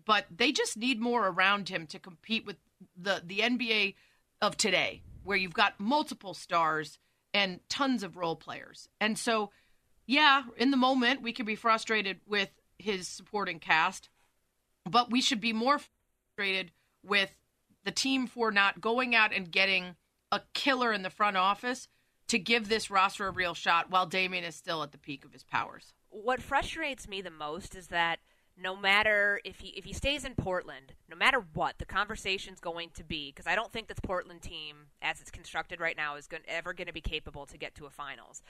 [0.07, 2.57] But they just need more around him to compete with
[2.97, 3.95] the, the NBA
[4.41, 6.99] of today, where you've got multiple stars
[7.35, 8.89] and tons of role players.
[8.99, 9.51] And so,
[10.07, 12.49] yeah, in the moment, we can be frustrated with
[12.79, 14.09] his supporting cast,
[14.89, 15.79] but we should be more
[16.35, 16.70] frustrated
[17.05, 17.35] with
[17.85, 19.95] the team for not going out and getting
[20.37, 21.89] a killer in the front office
[22.28, 25.32] to give this roster a real shot while Damian is still at the peak of
[25.32, 25.95] his powers.
[26.11, 28.20] What frustrates me the most is that
[28.59, 32.91] no matter if he if he stays in Portland, no matter what the conversation's going
[32.95, 36.26] to be, because I don't think this Portland team, as it's constructed right now, is
[36.26, 38.43] going, ever going to be capable to get to a finals.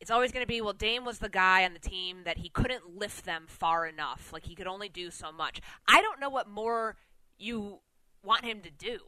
[0.00, 2.48] It's always going to be, well, Dame was the guy on the team that he
[2.50, 4.30] couldn't lift them far enough.
[4.32, 5.60] Like he could only do so much.
[5.88, 6.96] I don't know what more
[7.38, 7.78] you
[8.22, 8.98] want him to do.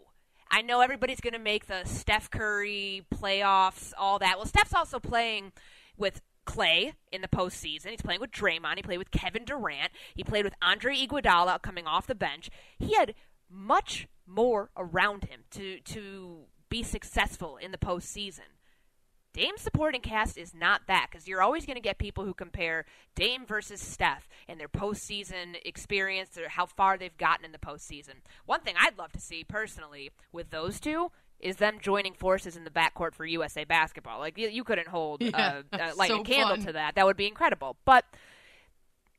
[0.50, 4.36] I know everybody's going to make the Steph Curry playoffs, all that.
[4.36, 5.52] Well, Steph's also playing
[5.96, 7.88] with Clay in the postseason.
[7.88, 8.76] He's playing with Draymond.
[8.76, 9.90] He played with Kevin Durant.
[10.14, 12.48] He played with Andre Iguodala coming off the bench.
[12.78, 13.14] He had
[13.50, 18.55] much more around him to to be successful in the postseason.
[19.36, 22.86] Dame's supporting cast is not that because you're always going to get people who compare
[23.14, 28.14] Dame versus Steph and their postseason experience or how far they've gotten in the postseason.
[28.46, 32.64] One thing I'd love to see personally with those two is them joining forces in
[32.64, 34.20] the backcourt for USA basketball.
[34.20, 36.64] Like you, you couldn't hold Yeah, uh, uh, light so a candle fun.
[36.64, 36.94] to that.
[36.94, 37.76] That would be incredible.
[37.84, 38.06] But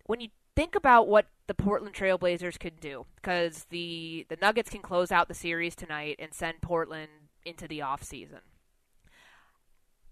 [0.07, 4.82] when you think about what the Portland Trailblazers could do, because the the Nuggets can
[4.82, 7.09] close out the series tonight and send Portland
[7.45, 8.39] into the off season.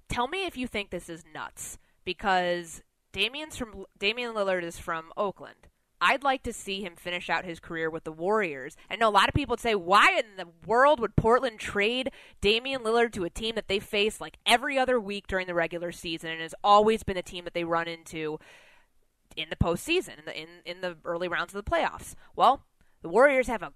[0.10, 2.82] Tell me if you think this is nuts, because
[3.12, 5.68] Damian's from Damian Lillard is from Oakland.
[6.02, 8.76] I'd like to see him finish out his career with the Warriors.
[8.90, 12.12] I know a lot of people would say, why in the world would Portland trade
[12.42, 15.92] Damian Lillard to a team that they face like every other week during the regular
[15.92, 18.40] season and has always been a team that they run into
[19.36, 22.14] in the postseason, in the in, in the early rounds of the playoffs?
[22.36, 22.66] Well,
[23.02, 23.74] the Warriors have a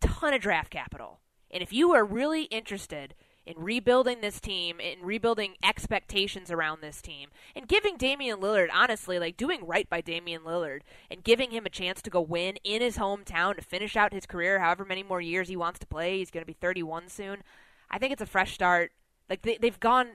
[0.00, 1.20] ton of draft capital.
[1.50, 3.14] And if you are really interested
[3.46, 9.18] in rebuilding this team, in rebuilding expectations around this team, and giving Damian Lillard, honestly,
[9.18, 10.80] like doing right by Damian Lillard
[11.10, 14.26] and giving him a chance to go win in his hometown to finish out his
[14.26, 17.42] career, however many more years he wants to play, he's going to be 31 soon.
[17.90, 18.92] I think it's a fresh start.
[19.28, 20.08] Like they, they've gone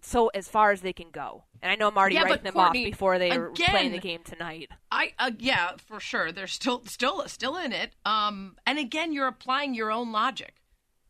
[0.00, 2.54] so as far as they can go, and I know I'm already Yeah, writing them
[2.54, 4.70] Courtney, off before they are playing the game tonight.
[4.90, 6.32] I uh, yeah, for sure.
[6.32, 7.92] They're still still still in it.
[8.04, 10.54] Um, and again, you're applying your own logic.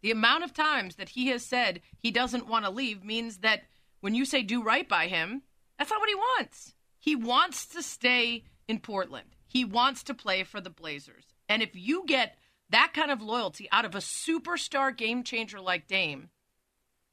[0.02, 3.62] The amount of times that he has said he doesn't want to leave means that
[4.00, 5.42] when you say do right by him,
[5.78, 6.74] that's not what he wants.
[6.98, 9.36] He wants to stay in Portland.
[9.46, 11.24] He wants to play for the Blazers.
[11.48, 12.36] And if you get
[12.70, 16.30] that kind of loyalty out of a superstar game changer like Dame,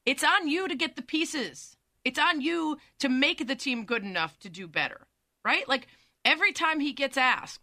[0.06, 1.76] it's on you to get the pieces.
[2.06, 5.08] It's on you to make the team good enough to do better,
[5.44, 5.68] right?
[5.68, 5.88] Like
[6.28, 7.62] Every time he gets asked,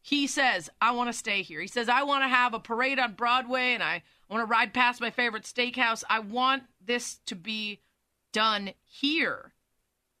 [0.00, 1.60] he says, I want to stay here.
[1.60, 4.72] He says, I want to have a parade on Broadway and I want to ride
[4.72, 6.04] past my favorite steakhouse.
[6.08, 7.80] I want this to be
[8.32, 9.52] done here.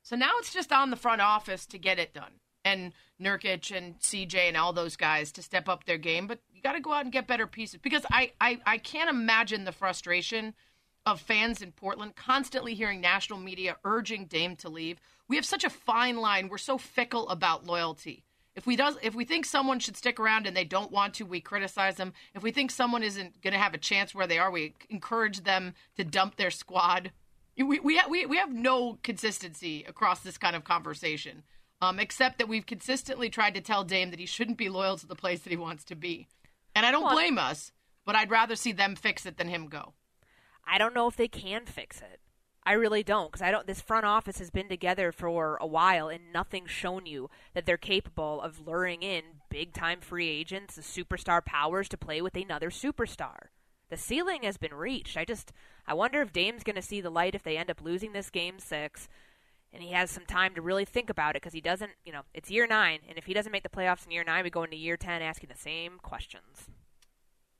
[0.02, 2.32] So now it's just on the front office to get it done.
[2.64, 6.26] And Nurkic and CJ and all those guys to step up their game.
[6.26, 9.08] But you got to go out and get better pieces because I, I, I can't
[9.08, 10.54] imagine the frustration
[11.06, 15.00] of fans in Portland constantly hearing national media urging Dame to leave.
[15.28, 16.48] We have such a fine line.
[16.48, 18.24] We're so fickle about loyalty.
[18.60, 21.24] If we does if we think someone should stick around and they don't want to,
[21.24, 22.12] we criticize them.
[22.34, 25.44] If we think someone isn't going to have a chance where they are, we encourage
[25.44, 27.10] them to dump their squad.
[27.56, 31.42] We we we we have no consistency across this kind of conversation,
[31.80, 35.06] um, except that we've consistently tried to tell Dame that he shouldn't be loyal to
[35.06, 36.28] the place that he wants to be,
[36.76, 37.72] and I don't Well, blame us.
[38.04, 39.94] But I'd rather see them fix it than him go.
[40.66, 42.20] I don't know if they can fix it.
[42.70, 43.66] I really don't because I don't.
[43.66, 47.76] This front office has been together for a while, and nothing's shown you that they're
[47.76, 52.70] capable of luring in big time free agents, the superstar powers to play with another
[52.70, 53.48] superstar.
[53.88, 55.16] The ceiling has been reached.
[55.16, 55.52] I just
[55.84, 58.30] I wonder if Dame's going to see the light if they end up losing this
[58.30, 59.08] game six,
[59.72, 61.90] and he has some time to really think about it because he doesn't.
[62.04, 64.44] You know, it's year nine, and if he doesn't make the playoffs in year nine,
[64.44, 66.70] we go into year ten asking the same questions.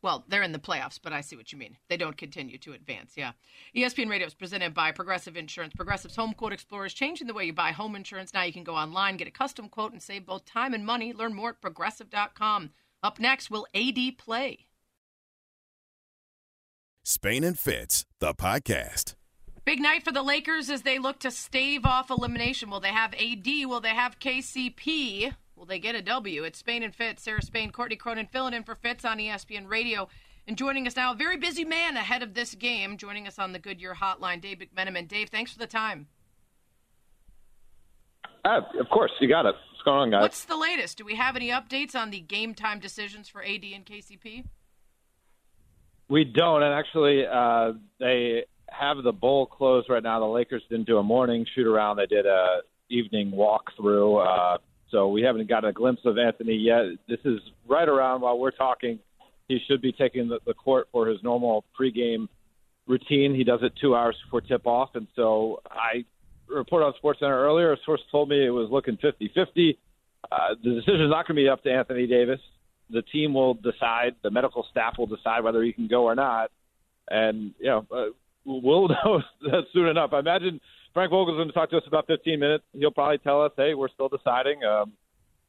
[0.02, 1.76] Well, they're in the playoffs, but I see what you mean.
[1.88, 3.14] They don't continue to advance.
[3.16, 3.32] Yeah.
[3.76, 5.74] ESPN Radio is presented by Progressive Insurance.
[5.74, 8.32] Progressive's Home Quote Explorer is changing the way you buy home insurance.
[8.32, 11.12] Now you can go online, get a custom quote, and save both time and money.
[11.12, 12.70] Learn more at progressive.com.
[13.02, 14.66] Up next, will AD play?
[17.02, 19.14] Spain and Fitz, the podcast.
[19.64, 22.70] Big night for the Lakers as they look to stave off elimination.
[22.70, 23.46] Will they have AD?
[23.46, 25.34] Will they have KCP?
[25.60, 26.44] Will they get a W?
[26.44, 27.22] It's Spain and Fitz.
[27.22, 30.08] Sarah Spain, Courtney Cronin filling in for Fitz on ESPN Radio.
[30.48, 32.96] And joining us now, a very busy man ahead of this game.
[32.96, 35.06] Joining us on the Goodyear Hotline, Dave McMenamin.
[35.06, 36.06] Dave, thanks for the time.
[38.42, 39.54] Uh, of course, you got it.
[39.54, 40.22] What's going on, guys?
[40.22, 40.96] What's the latest?
[40.96, 44.46] Do we have any updates on the game time decisions for AD and KCP?
[46.08, 50.20] We don't, and actually, uh, they have the bowl closed right now.
[50.20, 54.26] The Lakers didn't do a morning shoot around; they did a evening walkthrough.
[54.26, 54.58] Uh,
[54.90, 56.84] so we haven't got a glimpse of Anthony yet.
[57.08, 58.98] This is right around while we're talking.
[59.48, 62.28] He should be taking the, the court for his normal pregame
[62.86, 63.34] routine.
[63.34, 66.04] He does it two hours before tip off, and so I
[66.48, 67.72] reported on SportsCenter earlier.
[67.72, 69.76] A source told me it was looking 50-50.
[70.30, 72.40] Uh, the decision is not going to be up to Anthony Davis.
[72.90, 74.16] The team will decide.
[74.22, 76.50] The medical staff will decide whether he can go or not.
[77.08, 78.06] And you know, uh,
[78.44, 80.12] we'll know that soon enough.
[80.12, 80.60] I imagine
[80.92, 82.64] Frank Vogel's going to talk to us about 15 minutes.
[82.72, 84.92] He'll probably tell us, "Hey, we're still deciding." Um,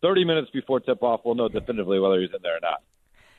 [0.01, 2.81] 30 minutes before tip-off, we'll know definitively whether he's in there or not.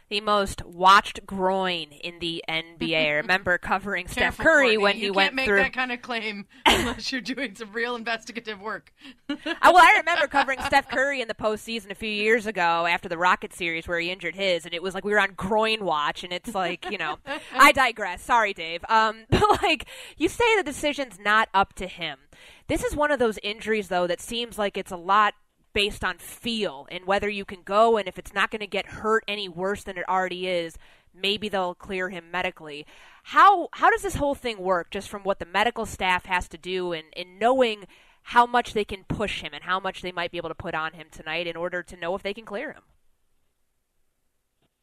[0.09, 3.07] The most watched groin in the NBA.
[3.07, 4.79] I remember covering Steph Careful, Curry Courtney.
[4.79, 5.05] when he went.
[5.05, 5.57] you went can't make through.
[5.59, 8.93] that kind of claim unless you're doing some real investigative work.
[9.29, 13.19] Well, I remember covering Steph Curry in the postseason a few years ago after the
[13.19, 16.25] Rocket series where he injured his, and it was like we were on groin watch,
[16.25, 17.19] and it's like you know,
[17.55, 18.23] I digress.
[18.23, 18.85] Sorry, Dave.
[18.89, 19.87] Um, but like
[20.17, 22.19] you say, the decision's not up to him.
[22.69, 25.35] This is one of those injuries, though, that seems like it's a lot
[25.73, 28.87] based on feel and whether you can go, and if it's not going to get
[28.87, 30.77] hurt any worse than it already is,
[31.15, 32.87] maybe they'll clear him medically.
[33.25, 34.91] How how does this whole thing work?
[34.91, 37.87] Just from what the medical staff has to do, and, and knowing
[38.23, 40.75] how much they can push him and how much they might be able to put
[40.75, 42.83] on him tonight in order to know if they can clear him.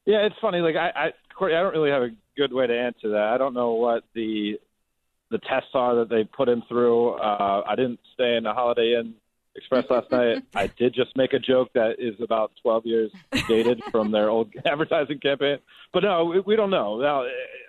[0.05, 0.59] Yeah, it's funny.
[0.59, 3.31] Like I, I, Courtney, I don't really have a good way to answer that.
[3.33, 4.59] I don't know what the
[5.31, 7.11] the tests are that they put him through.
[7.11, 9.13] Uh, I didn't stay in the Holiday Inn
[9.59, 10.43] Express last night.
[10.55, 13.11] I did just make a joke that is about 12 years
[13.47, 15.59] dated from their old advertising campaign.
[15.93, 16.99] But no, we, we don't know.
[16.99, 17.25] Now,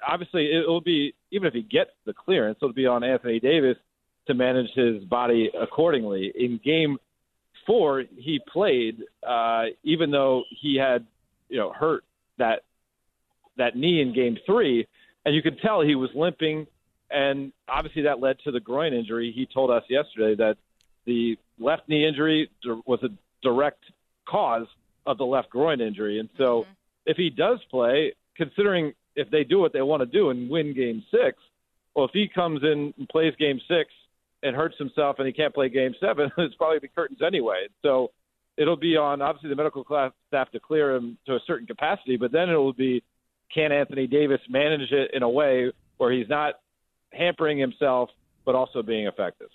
[0.06, 3.76] obviously, it will be even if he gets the clearance, it'll be on Anthony Davis
[4.28, 6.32] to manage his body accordingly.
[6.34, 6.98] In Game
[7.66, 11.04] Four, he played, uh, even though he had,
[11.48, 12.04] you know, hurt
[12.38, 12.62] that
[13.56, 14.86] that knee in Game Three,
[15.24, 16.66] and you could tell he was limping,
[17.10, 19.32] and obviously that led to the groin injury.
[19.34, 20.56] He told us yesterday that
[21.06, 22.50] the left knee injury
[22.86, 23.08] was a
[23.42, 23.84] direct
[24.28, 24.66] cause
[25.06, 26.70] of the left groin injury, and so mm-hmm.
[27.06, 30.74] if he does play, considering if they do what they want to do and win
[30.74, 31.38] Game Six,
[31.94, 33.90] well, if he comes in and plays Game Six
[34.42, 37.66] and hurts himself and he can't play Game Seven, it's probably the curtains anyway.
[37.82, 38.10] So
[38.56, 42.16] it'll be on obviously the medical class staff to clear him to a certain capacity,
[42.16, 43.02] but then it will be
[43.52, 46.54] can Anthony Davis manage it in a way where he's not
[47.12, 48.10] hampering himself
[48.46, 49.48] but also being effective.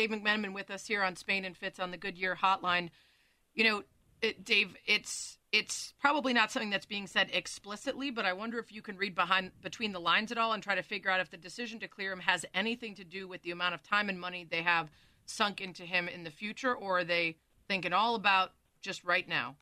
[0.00, 2.88] Dave McMenamin with us here on Spain and Fitz on the Goodyear Hotline.
[3.52, 3.82] You know,
[4.22, 8.72] it, Dave, it's it's probably not something that's being said explicitly, but I wonder if
[8.72, 11.30] you can read behind between the lines at all and try to figure out if
[11.30, 14.18] the decision to clear him has anything to do with the amount of time and
[14.18, 14.88] money they have
[15.26, 17.36] sunk into him in the future, or are they
[17.68, 19.56] thinking all about just right now?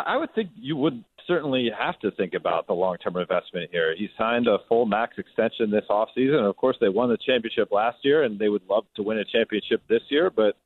[0.00, 3.94] I would think you would certainly have to think about the long-term investment here.
[3.96, 6.48] He signed a full max extension this offseason.
[6.48, 9.24] Of course, they won the championship last year, and they would love to win a
[9.24, 10.30] championship this year.
[10.30, 10.56] But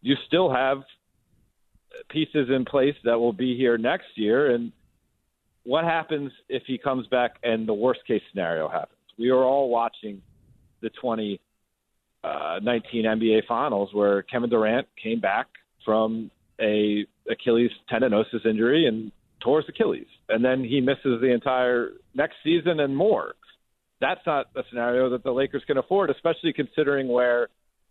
[0.00, 0.82] you still have
[2.08, 4.54] pieces in place that will be here next year.
[4.54, 4.72] And
[5.64, 8.98] what happens if he comes back and the worst-case scenario happens?
[9.18, 10.20] We are all watching
[10.80, 11.46] the 2019
[12.24, 15.46] uh, NBA Finals where Kevin Durant came back
[15.84, 16.30] from
[16.62, 22.36] a Achilles tendinosis injury and tore his Achilles, and then he misses the entire next
[22.44, 23.34] season and more.
[24.00, 27.48] That's not a scenario that the Lakers can afford, especially considering where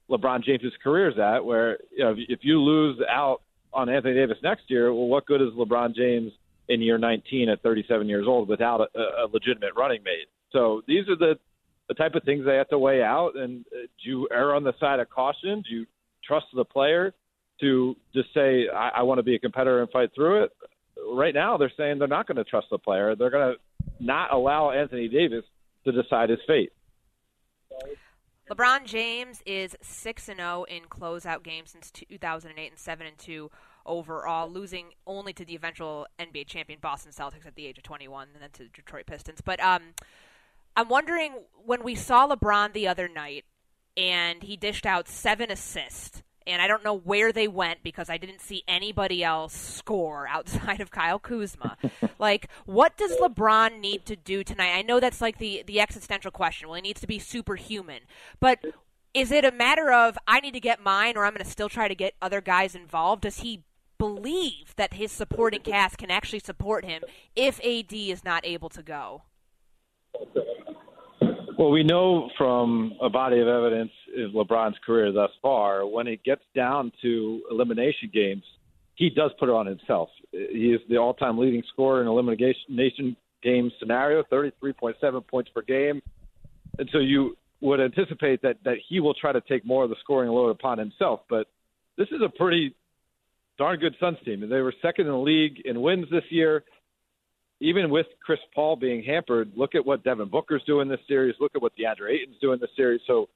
[0.09, 1.43] LeBron James's career is at.
[1.43, 3.41] Where you know if you lose out
[3.73, 6.31] on Anthony Davis next year, well, what good is LeBron James
[6.69, 10.27] in year 19 at 37 years old without a, a legitimate running mate?
[10.51, 11.35] So these are the
[11.87, 13.31] the type of things they have to weigh out.
[13.35, 15.61] And uh, do you err on the side of caution?
[15.67, 15.85] Do you
[16.25, 17.13] trust the player?
[17.61, 20.51] To just say I, I want to be a competitor and fight through it.
[21.13, 23.15] Right now, they're saying they're not going to trust the player.
[23.15, 25.45] They're going to not allow Anthony Davis
[25.85, 26.71] to decide his fate.
[28.49, 33.17] LeBron James is six and zero oh in closeout games since 2008 and seven and
[33.17, 33.49] two
[33.85, 38.27] overall, losing only to the eventual NBA champion Boston Celtics at the age of 21,
[38.33, 39.41] and then to the Detroit Pistons.
[39.41, 39.93] But um,
[40.75, 41.33] I'm wondering
[41.65, 43.45] when we saw LeBron the other night,
[43.95, 48.17] and he dished out seven assists and I don't know where they went because I
[48.17, 51.77] didn't see anybody else score outside of Kyle Kuzma.
[52.19, 54.73] like, what does LeBron need to do tonight?
[54.75, 56.67] I know that's like the the existential question.
[56.67, 58.01] Well, he needs to be superhuman,
[58.39, 58.59] but
[59.13, 61.69] is it a matter of I need to get mine, or I'm going to still
[61.69, 63.23] try to get other guys involved?
[63.23, 63.63] Does he
[63.97, 67.03] believe that his supporting cast can actually support him
[67.35, 69.23] if AD is not able to go?
[71.61, 76.23] Well, we know from a body of evidence in LeBron's career thus far, when it
[76.23, 78.41] gets down to elimination games,
[78.95, 80.09] he does put it on himself.
[80.31, 86.01] He is the all-time leading scorer in elimination game scenario, 33.7 points per game.
[86.79, 89.97] And so you would anticipate that that he will try to take more of the
[90.01, 91.19] scoring load upon himself.
[91.29, 91.45] But
[91.95, 92.73] this is a pretty
[93.59, 96.63] darn good Suns team, and they were second in the league in wins this year
[97.61, 101.35] even with Chris Paul being hampered, look at what Devin Booker's doing this series.
[101.39, 103.01] Look at what DeAndre Ayton's doing this series.
[103.05, 103.29] So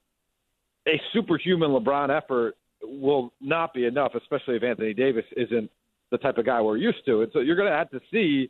[0.87, 5.69] a superhuman LeBron effort will not be enough, especially if Anthony Davis isn't
[6.09, 7.21] the type of guy we're used to.
[7.21, 8.49] And so you're going to have to see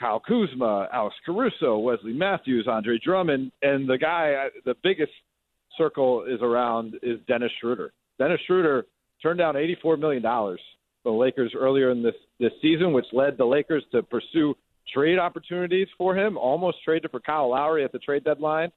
[0.00, 5.12] Kyle Kuzma, Alex Caruso, Wesley Matthews, Andre Drummond, and the guy, uh, the biggest
[5.78, 7.92] circle is around is Dennis Schroeder.
[8.18, 8.86] Dennis Schroeder
[9.22, 10.56] turned down $84 million from
[11.04, 14.56] the Lakers earlier in this, this season, which led the Lakers to pursue
[14.92, 18.70] trade opportunities for him, almost traded for Kyle Lowry at the trade deadline.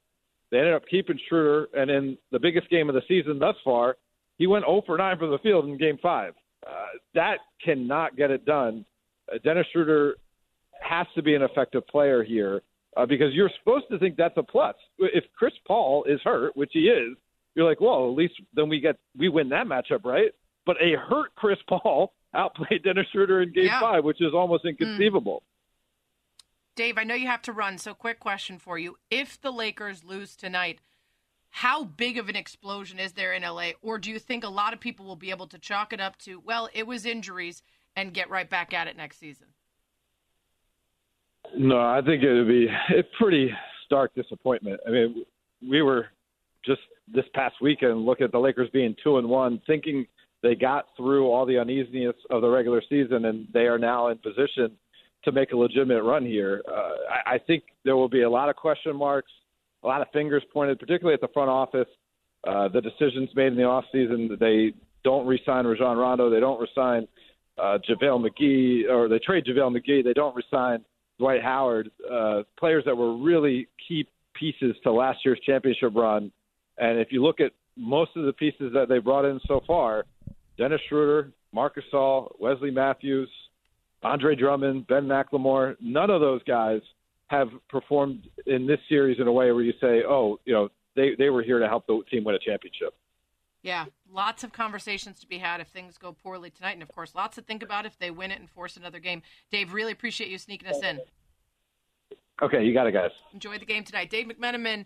[0.52, 3.98] They ended up keeping Schroeder, and in the biggest game of the season thus far,
[4.38, 6.34] he went 0 for 9 from the field in Game Five.
[6.66, 8.86] Uh, that cannot get it done.
[9.32, 10.16] Uh, Dennis Schroeder
[10.82, 12.62] has to be an effective player here
[12.98, 14.76] uh, because you're supposed to think that's a plus.
[15.00, 17.18] If Chris Paul is hurt, which he is,
[17.56, 20.32] you're like, well, at least then we get we win that matchup, right?
[20.66, 23.80] But a hurt Chris Paul outplayed Dennis Schroeder in Game yeah.
[23.80, 25.38] Five, which is almost inconceivable.
[25.38, 25.55] Mm.
[26.76, 28.98] Dave, I know you have to run, so quick question for you.
[29.10, 30.80] If the Lakers lose tonight,
[31.50, 33.72] how big of an explosion is there in LA?
[33.82, 36.18] Or do you think a lot of people will be able to chalk it up
[36.20, 37.64] to, well, it was injuries
[37.96, 39.48] and get right back at it next season?
[41.56, 43.54] No, I think it would be a pretty
[43.86, 44.82] stark disappointment.
[44.86, 45.26] I mean,
[45.68, 46.08] we were
[46.66, 50.06] just this past weekend looking at the Lakers being two and one, thinking
[50.44, 54.18] they got through all the uneasiness of the regular season, and they are now in
[54.18, 54.76] position
[55.26, 56.64] to make a legitimate run here.
[56.68, 59.32] Uh, I, I think there will be a lot of question marks,
[59.84, 61.88] a lot of fingers pointed, particularly at the front office.
[62.48, 64.74] Uh, the decisions made in the offseason, they
[65.04, 67.08] don't re-sign Rajon Rondo, they don't re-sign
[67.58, 70.86] uh, JaVale McGee, or they trade JaVale McGee, they don't re-sign
[71.18, 76.32] Dwight Howard, uh, players that were really key pieces to last year's championship run.
[76.78, 80.06] And if you look at most of the pieces that they brought in so far,
[80.58, 83.30] Dennis Schroeder, Marc Gasol, Wesley Matthews,
[84.06, 86.82] Andre Drummond, Ben McLemore, none of those guys
[87.28, 91.16] have performed in this series in a way where you say, oh, you know, they,
[91.18, 92.94] they were here to help the team win a championship.
[93.64, 96.74] Yeah, lots of conversations to be had if things go poorly tonight.
[96.74, 99.24] And of course, lots to think about if they win it and force another game.
[99.50, 101.00] Dave, really appreciate you sneaking us in.
[102.44, 103.10] Okay, you got it, guys.
[103.34, 104.12] Enjoy the game tonight.
[104.12, 104.86] Dave McMenamin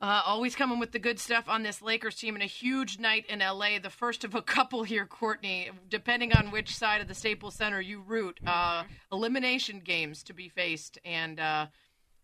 [0.00, 3.24] uh, always coming with the good stuff on this Lakers team and a huge night
[3.28, 5.70] in LA, the first of a couple here, Courtney.
[5.88, 10.48] Depending on which side of the Staples Center you root, uh, elimination games to be
[10.48, 11.66] faced, and uh,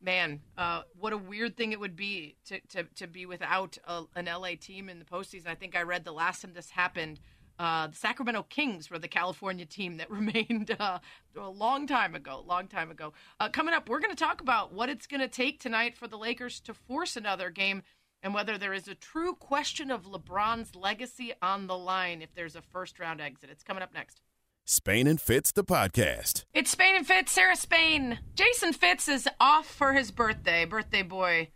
[0.02, 4.02] man, uh, what a weird thing it would be to to, to be without a,
[4.16, 5.46] an LA team in the postseason.
[5.46, 7.20] I think I read the last time this happened.
[7.60, 10.98] Uh, the Sacramento Kings were the California team that remained uh,
[11.38, 12.42] a long time ago.
[12.46, 13.12] Long time ago.
[13.38, 16.08] Uh, coming up, we're going to talk about what it's going to take tonight for
[16.08, 17.82] the Lakers to force another game,
[18.22, 22.56] and whether there is a true question of LeBron's legacy on the line if there's
[22.56, 23.50] a first round exit.
[23.50, 24.22] It's coming up next.
[24.64, 26.44] Spain and Fitz, the podcast.
[26.54, 28.20] It's Spain and Fitz, Sarah Spain.
[28.34, 30.64] Jason Fitz is off for his birthday.
[30.64, 31.48] Birthday boy.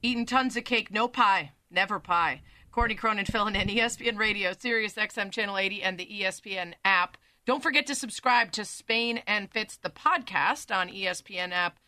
[0.00, 2.40] Eating tons of cake, no pie, never pie.
[2.72, 7.16] Courtney Cronin filling in ESPN Radio, Sirius XM Channel 80, and the ESPN app.
[7.44, 11.80] Don't forget to subscribe to Spain and Fitz, the podcast on ESPN app,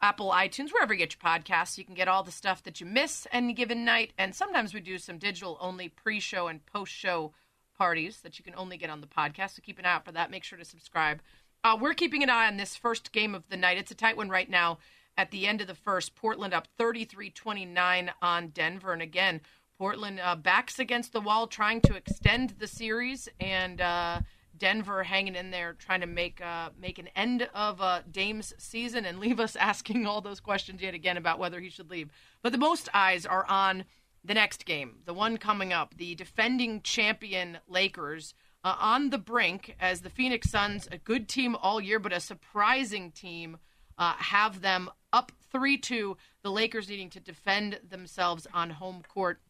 [0.00, 1.76] Apple, iTunes, wherever you get your podcasts.
[1.76, 4.12] You can get all the stuff that you miss any given night.
[4.16, 7.32] And sometimes we do some digital only pre show and post show
[7.76, 9.56] parties that you can only get on the podcast.
[9.56, 10.30] So keep an eye out for that.
[10.30, 11.20] Make sure to subscribe.
[11.64, 13.78] Uh, we're keeping an eye on this first game of the night.
[13.78, 14.78] It's a tight one right now.
[15.16, 18.92] At the end of the first, Portland up 33 29 on Denver.
[18.92, 19.40] And again,
[19.78, 24.20] Portland uh, backs against the wall, trying to extend the series, and uh,
[24.56, 29.04] Denver hanging in there, trying to make uh, make an end of uh, Dame's season
[29.04, 32.10] and leave us asking all those questions yet again about whether he should leave.
[32.42, 33.84] But the most eyes are on
[34.24, 38.34] the next game, the one coming up, the defending champion Lakers.
[38.64, 42.18] Uh, on the brink as the Phoenix Suns, a good team all year, but a
[42.18, 43.56] surprising team,
[43.96, 46.16] uh, have them up 3 2.
[46.42, 49.40] The Lakers needing to defend themselves on home court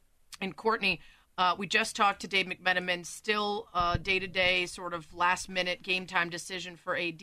[0.40, 1.00] and Courtney,
[1.36, 3.68] uh, we just talked to Dave McMenamin, still
[4.02, 7.22] day to day, sort of last minute game time decision for AD.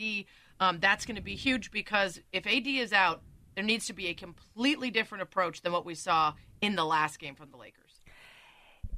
[0.58, 3.22] Um, that's going to be huge because if AD is out,
[3.54, 7.18] there needs to be a completely different approach than what we saw in the last
[7.18, 8.00] game from the Lakers.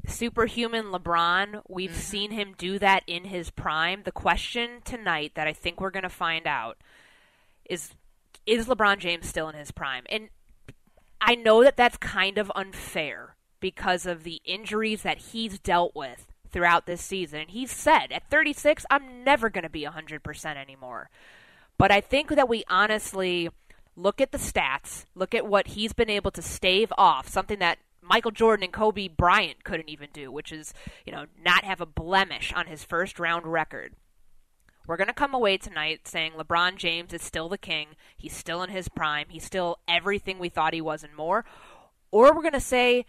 [0.07, 1.99] Superhuman LeBron, we've mm-hmm.
[1.99, 4.03] seen him do that in his prime.
[4.05, 6.79] The question tonight that I think we're going to find out
[7.65, 7.93] is
[8.47, 10.05] is LeBron James still in his prime?
[10.09, 10.31] And
[11.21, 16.27] I know that that's kind of unfair because of the injuries that he's dealt with
[16.51, 17.41] throughout this season.
[17.41, 21.11] And he's said, at 36, I'm never going to be 100% anymore.
[21.77, 23.49] But I think that we honestly
[23.97, 27.79] look at the stats, look at what he's been able to stave off, something that
[28.03, 30.73] Michael Jordan and Kobe Bryant couldn't even do, which is,
[31.05, 33.95] you know, not have a blemish on his first round record.
[34.87, 37.89] We're going to come away tonight saying LeBron James is still the king.
[38.17, 39.27] He's still in his prime.
[39.29, 41.45] He's still everything we thought he was and more.
[42.11, 43.05] Or we're going to say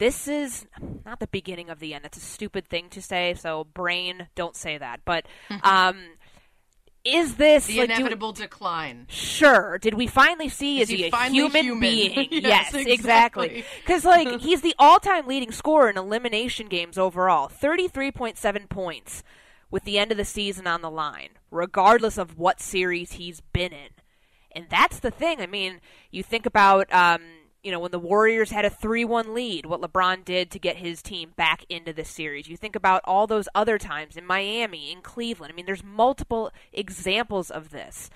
[0.00, 0.66] this is
[1.04, 2.04] not the beginning of the end.
[2.04, 3.34] That's a stupid thing to say.
[3.34, 5.00] So, brain, don't say that.
[5.04, 5.26] But
[5.62, 5.98] um,
[7.04, 9.06] is this the like, inevitable do, decline?
[9.10, 9.78] Sure.
[9.78, 10.80] Did we finally see?
[10.80, 11.80] Is, is he, he, a human, human?
[11.80, 12.28] being?
[12.30, 13.62] yes, yes, exactly.
[13.82, 19.22] Because like he's the all-time leading scorer in elimination games overall, thirty-three point seven points,
[19.70, 23.72] with the end of the season on the line, regardless of what series he's been
[23.72, 23.90] in.
[24.52, 25.42] And that's the thing.
[25.42, 25.80] I mean,
[26.10, 26.90] you think about.
[26.90, 27.20] Um,
[27.62, 30.76] you know, when the Warriors had a 3 1 lead, what LeBron did to get
[30.76, 32.48] his team back into this series.
[32.48, 35.52] You think about all those other times in Miami, in Cleveland.
[35.52, 38.08] I mean, there's multiple examples of this.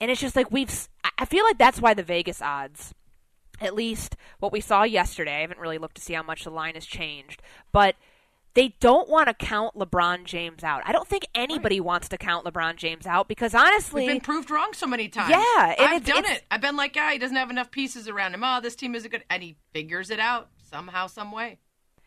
[0.00, 2.94] And it's just like we've, I feel like that's why the Vegas odds,
[3.60, 6.50] at least what we saw yesterday, I haven't really looked to see how much the
[6.50, 7.40] line has changed,
[7.72, 7.94] but
[8.54, 10.82] they don't want to count LeBron James out.
[10.86, 11.86] I don't think anybody right.
[11.86, 15.30] wants to count LeBron James out because honestly, we've been proved wrong so many times.
[15.30, 16.44] Yeah, I've it's, done it's, it.
[16.50, 18.42] I've been like, yeah, he doesn't have enough pieces around him.
[18.44, 21.58] Oh, this team isn't good, and he figures it out somehow, some way.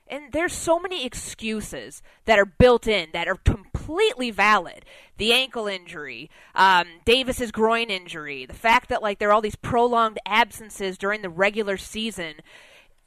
[0.10, 4.86] And there's so many excuses that are built in that are completely valid.
[5.18, 9.56] The ankle injury, um, Davis's groin injury, the fact that like there are all these
[9.56, 12.36] prolonged absences during the regular season.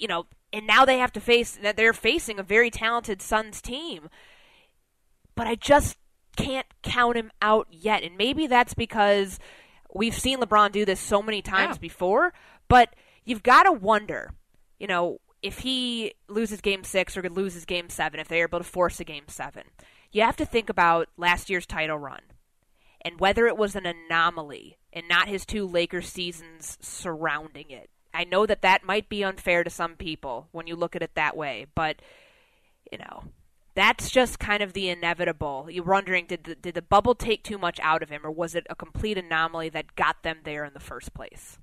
[0.01, 3.62] You know, and now they have to face that they're facing a very talented Suns
[3.62, 4.09] team.
[5.36, 5.97] But I just
[6.36, 9.39] can't count him out yet, and maybe that's because
[9.94, 11.81] we've seen LeBron do this so many times yeah.
[11.81, 12.32] before.
[12.66, 14.32] But you've got to wonder,
[14.78, 18.64] you know, if he loses Game Six or loses Game Seven, if they're able to
[18.64, 19.64] force a Game Seven,
[20.12, 22.22] you have to think about last year's title run
[23.02, 27.90] and whether it was an anomaly and not his two Lakers seasons surrounding it.
[28.12, 31.15] I know that that might be unfair to some people when you look at it
[31.15, 31.97] that way, but
[32.91, 33.24] you know,
[33.74, 35.69] that's just kind of the inevitable.
[35.70, 38.55] You're wondering did the, did the bubble take too much out of him, or was
[38.55, 41.59] it a complete anomaly that got them there in the first place?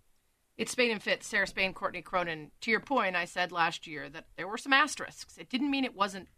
[0.57, 2.51] It's Spain and Fitz, Sarah Spain, Courtney Cronin.
[2.61, 5.37] To your point, I said last year that there were some asterisks.
[5.37, 6.29] It didn't mean it wasn't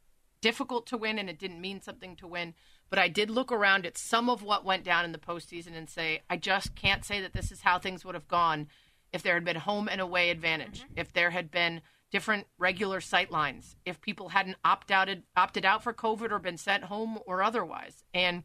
[0.42, 2.54] difficult to win, and it didn't mean something to win.
[2.90, 5.90] But I did look around at some of what went down in the postseason and
[5.90, 8.68] say, I just can't say that this is how things would have gone
[9.12, 10.94] if there had been home and away advantage, mm-hmm.
[11.00, 11.82] if there had been
[12.12, 16.58] different regular sight lines, if people hadn't opt outed, opted out for COVID or been
[16.58, 18.04] sent home or otherwise.
[18.14, 18.44] And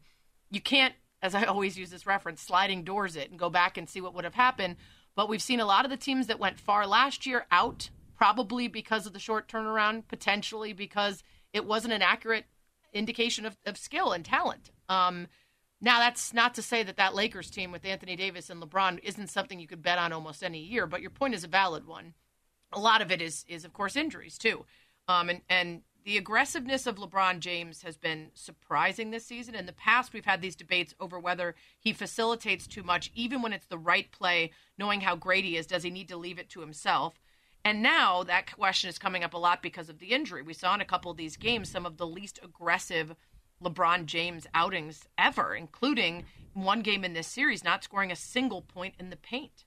[0.51, 3.89] you can't, as I always use this reference, sliding doors it and go back and
[3.89, 4.75] see what would have happened.
[5.15, 8.67] But we've seen a lot of the teams that went far last year out, probably
[8.67, 11.23] because of the short turnaround, potentially because
[11.53, 12.45] it wasn't an accurate
[12.93, 14.71] indication of, of skill and talent.
[14.89, 15.27] Um,
[15.85, 19.29] now, that's not to say that that Lakers team with Anthony Davis and LeBron isn't
[19.29, 22.15] something you could bet on almost any year, but your point is a valid one.
[22.73, 24.65] A lot of it is, is of course, injuries too.
[25.07, 29.53] Um, and, and the aggressiveness of LeBron James has been surprising this season.
[29.53, 33.53] In the past, we've had these debates over whether he facilitates too much, even when
[33.53, 34.49] it's the right play,
[34.79, 35.67] knowing how great he is.
[35.67, 37.13] Does he need to leave it to himself?
[37.63, 40.41] And now that question is coming up a lot because of the injury.
[40.41, 43.15] We saw in a couple of these games some of the least aggressive
[43.63, 48.95] LeBron James outings ever, including one game in this series, not scoring a single point
[48.99, 49.65] in the paint.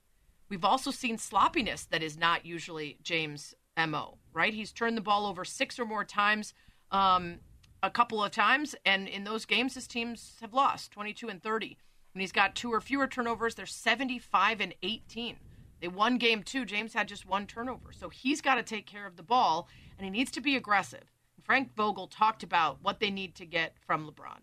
[0.49, 4.53] We've also seen sloppiness that is not usually James' MO, right?
[4.53, 6.53] He's turned the ball over six or more times,
[6.91, 7.39] um,
[7.83, 11.77] a couple of times, and in those games, his teams have lost 22 and 30.
[12.13, 15.37] When he's got two or fewer turnovers, they're 75 and 18.
[15.79, 16.65] They won game two.
[16.65, 17.91] James had just one turnover.
[17.91, 21.05] So he's got to take care of the ball, and he needs to be aggressive.
[21.49, 24.37] Frank Vogel talked about what they need to get from LeBron.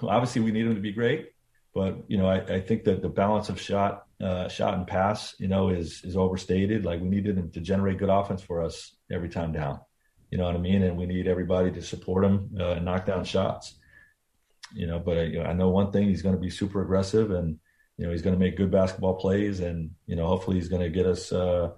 [0.00, 1.30] Well, obviously, we need him to be great,
[1.74, 5.34] but you know, I, I think that the balance of shot, uh, shot and pass,
[5.40, 6.84] you know, is is overstated.
[6.84, 9.80] Like we needed him to generate good offense for us every time down.
[10.30, 10.84] You know what I mean?
[10.84, 13.74] And we need everybody to support him uh, and knock down shots.
[14.72, 16.80] You know, but I, you know, I know one thing: he's going to be super
[16.80, 17.58] aggressive, and
[17.96, 20.82] you know, he's going to make good basketball plays, and you know, hopefully, he's going
[20.82, 21.32] to get us.
[21.32, 21.70] Uh,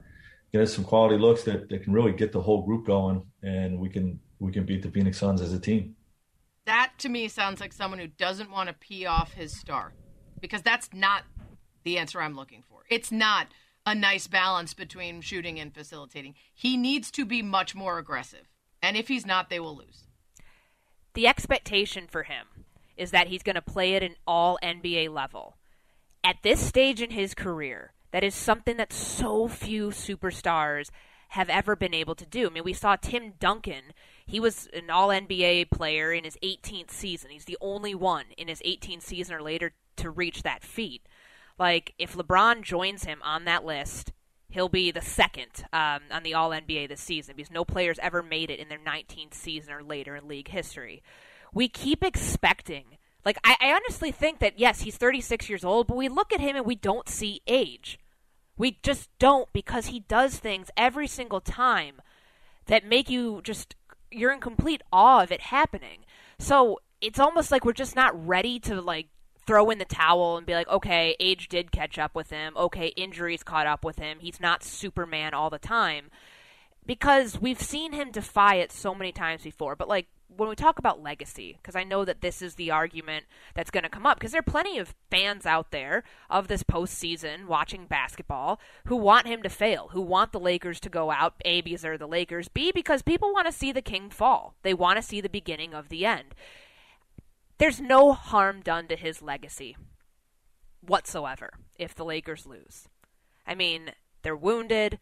[0.53, 3.79] get us some quality looks that, that can really get the whole group going, and
[3.79, 5.97] we can we can beat the Phoenix Suns as a team.
[6.65, 9.93] That to me sounds like someone who doesn't want to pee off his star,
[10.41, 11.25] because that's not
[11.85, 12.81] the answer I'm looking for.
[12.91, 13.49] It's not
[13.85, 16.35] a nice balance between shooting and facilitating.
[16.53, 18.49] He needs to be much more aggressive,
[18.83, 20.05] and if he's not, they will lose.
[21.15, 22.47] The expectation for him
[22.97, 25.57] is that he's going to play at an all NBA level.
[26.25, 30.91] At this stage in his career, that is something that so few superstars
[31.29, 32.47] have ever been able to do.
[32.47, 33.93] I mean, we saw Tim Duncan.
[34.27, 37.31] He was an all NBA player in his 18th season.
[37.31, 41.03] He's the only one in his 18th season or later to reach that feat.
[41.59, 44.13] Like, if LeBron joins him on that list,
[44.51, 48.23] he'll be the second um, on the All NBA this season because no players ever
[48.23, 51.03] made it in their 19th season or later in league history.
[51.55, 55.97] We keep expecting, like, I, I honestly think that, yes, he's 36 years old, but
[55.97, 57.99] we look at him and we don't see age.
[58.59, 62.03] We just don't because he does things every single time
[62.67, 63.77] that make you just
[64.11, 66.05] you're in complete awe of it happening.
[66.39, 69.09] So it's almost like we're just not ready to like
[69.47, 72.55] throw in the towel and be like, okay, age did catch up with him.
[72.57, 74.19] Okay, injuries caught up with him.
[74.21, 76.11] He's not Superman all the time.
[76.85, 79.77] Because we've seen him defy it so many times before.
[79.77, 83.27] But like when we talk about legacy, because I know that this is the argument
[83.55, 86.63] that's going to come up, because there are plenty of fans out there of this
[86.63, 91.35] postseason watching basketball who want him to fail, who want the Lakers to go out,
[91.45, 94.55] A, because they're the Lakers, B, because people want to see the king fall.
[94.63, 96.35] They want to see the beginning of the end.
[97.59, 99.77] There's no harm done to his legacy
[100.81, 102.89] whatsoever if the Lakers lose.
[103.47, 103.93] I mean,
[104.23, 104.99] they're wounded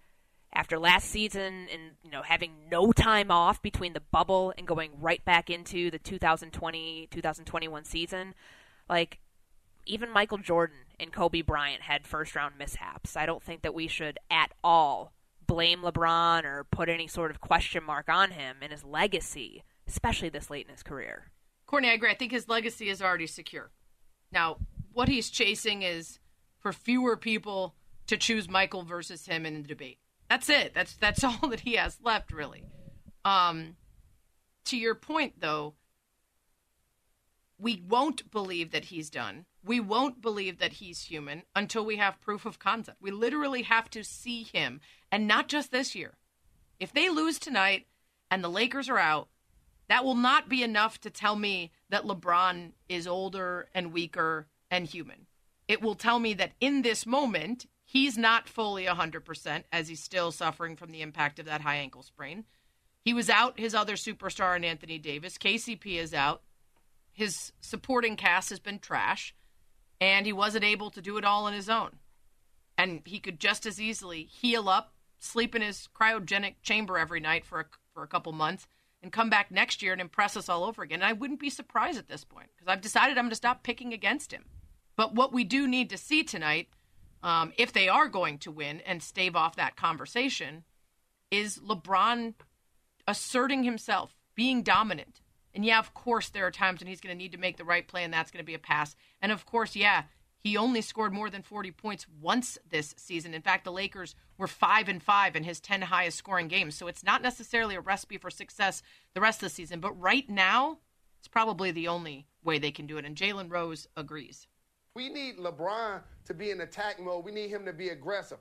[0.55, 4.93] after last season and you know having no time off between the bubble and going
[5.01, 8.35] right back into the 2020-2021 season
[8.89, 9.19] like
[9.87, 13.17] even Michael Jordan and Kobe Bryant had first round mishaps.
[13.17, 15.13] I don't think that we should at all
[15.47, 20.29] blame LeBron or put any sort of question mark on him and his legacy, especially
[20.29, 21.31] this late in his career.
[21.67, 22.11] Courtney, I agree.
[22.11, 23.71] I think his legacy is already secure.
[24.33, 24.59] Now,
[24.93, 26.19] what he's chasing is
[26.59, 27.75] for fewer people
[28.07, 29.99] to choose Michael versus him in the debate.
[30.29, 30.73] That's it.
[30.75, 32.65] That's that's all that he has left, really.
[33.25, 33.77] Um,
[34.67, 35.75] to your point, though,
[37.59, 39.47] we won't believe that he's done.
[39.65, 42.99] We won't believe that he's human until we have proof of concept.
[43.01, 44.81] We literally have to see him,
[45.11, 46.15] and not just this year.
[46.79, 47.87] If they lose tonight
[48.31, 49.29] and the Lakers are out,
[49.89, 54.87] that will not be enough to tell me that LeBron is older and weaker and
[54.87, 55.27] human.
[55.69, 60.33] It will tell me that in this moment, He's not fully 100% as he's still
[60.33, 62.45] suffering from the impact of that high ankle sprain.
[63.05, 65.39] He was out, his other superstar in Anthony Davis.
[65.39, 66.43] KCP is out.
[67.13, 69.33] His supporting cast has been trash,
[70.01, 72.01] and he wasn't able to do it all on his own.
[72.77, 77.47] And he could just as easily heal up, sleep in his cryogenic chamber every night
[77.47, 78.67] for a, for a couple months,
[79.05, 80.97] and come back next year and impress us all over again.
[80.97, 83.63] And I wouldn't be surprised at this point because I've decided I'm going to stop
[83.63, 84.47] picking against him.
[84.97, 86.71] But what we do need to see tonight–
[87.25, 90.63] um, if they are going to win and stave off that conversation,
[91.31, 92.35] is LeBron
[93.09, 95.23] asserting himself, being dominant.
[95.55, 97.65] And yeah, of course, there are times when he's going to need to make the
[97.65, 98.95] right play, and that's going to be a pass.
[99.23, 100.05] And of course, yeah,
[100.45, 103.33] He only scored more than 40 points once this season.
[103.33, 106.75] In fact, the Lakers were 5 and 5 in his 10 highest scoring games.
[106.75, 108.83] So it's not necessarily a recipe for success
[109.15, 110.81] the rest of the season, but right now
[111.19, 114.47] it's probably the only way they can do it and Jalen Rose agrees.
[114.95, 117.25] We need LeBron to be in attack mode.
[117.25, 118.39] We need him to be aggressive.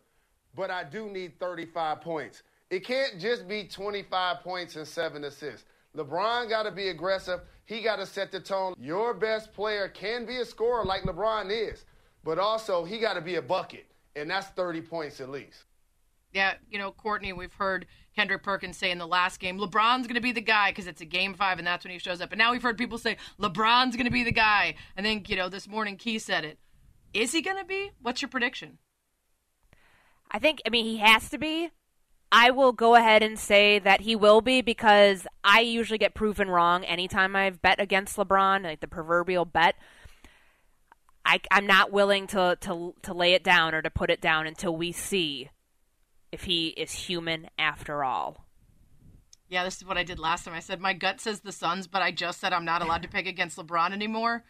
[0.56, 2.44] But I do need 35 points.
[2.70, 5.66] It can't just be 25 points and 7 assists.
[5.96, 7.42] LeBron got to be aggressive.
[7.66, 8.76] He got to set the tone.
[8.78, 11.86] Your best player can be a scorer like LeBron is
[12.24, 13.86] but also he got to be a bucket,
[14.16, 15.66] and that's 30 points at least.
[16.32, 17.86] Yeah, you know, Courtney, we've heard
[18.16, 21.02] Kendrick Perkins say in the last game, LeBron's going to be the guy because it's
[21.02, 22.32] a game five and that's when he shows up.
[22.32, 24.76] And now we've heard people say, LeBron's going to be the guy.
[24.96, 26.60] And then, you know, this morning Key said it.
[27.14, 27.92] Is he going to be?
[28.02, 28.78] What's your prediction?
[30.32, 31.70] I think, I mean, he has to be.
[32.32, 36.50] I will go ahead and say that he will be because I usually get proven
[36.50, 39.76] wrong anytime I've bet against LeBron, like the proverbial bet.
[41.26, 44.48] I, I'm not willing to, to to lay it down or to put it down
[44.48, 45.50] until we see
[46.34, 48.48] if he is human after all.
[49.50, 50.56] Yeah, this is what I did last time.
[50.56, 53.08] I said my gut says the Suns, but I just said I'm not allowed to
[53.08, 54.44] pick against LeBron anymore.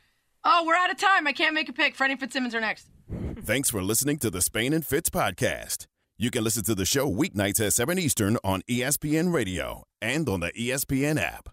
[0.45, 1.27] Oh, we're out of time.
[1.27, 1.95] I can't make a pick.
[1.95, 2.87] Freddie Fitzsimmons are next.
[3.43, 5.87] Thanks for listening to the Spain and Fitz podcast.
[6.17, 10.39] You can listen to the show weeknights at 7 Eastern on ESPN Radio and on
[10.39, 11.49] the ESPN app.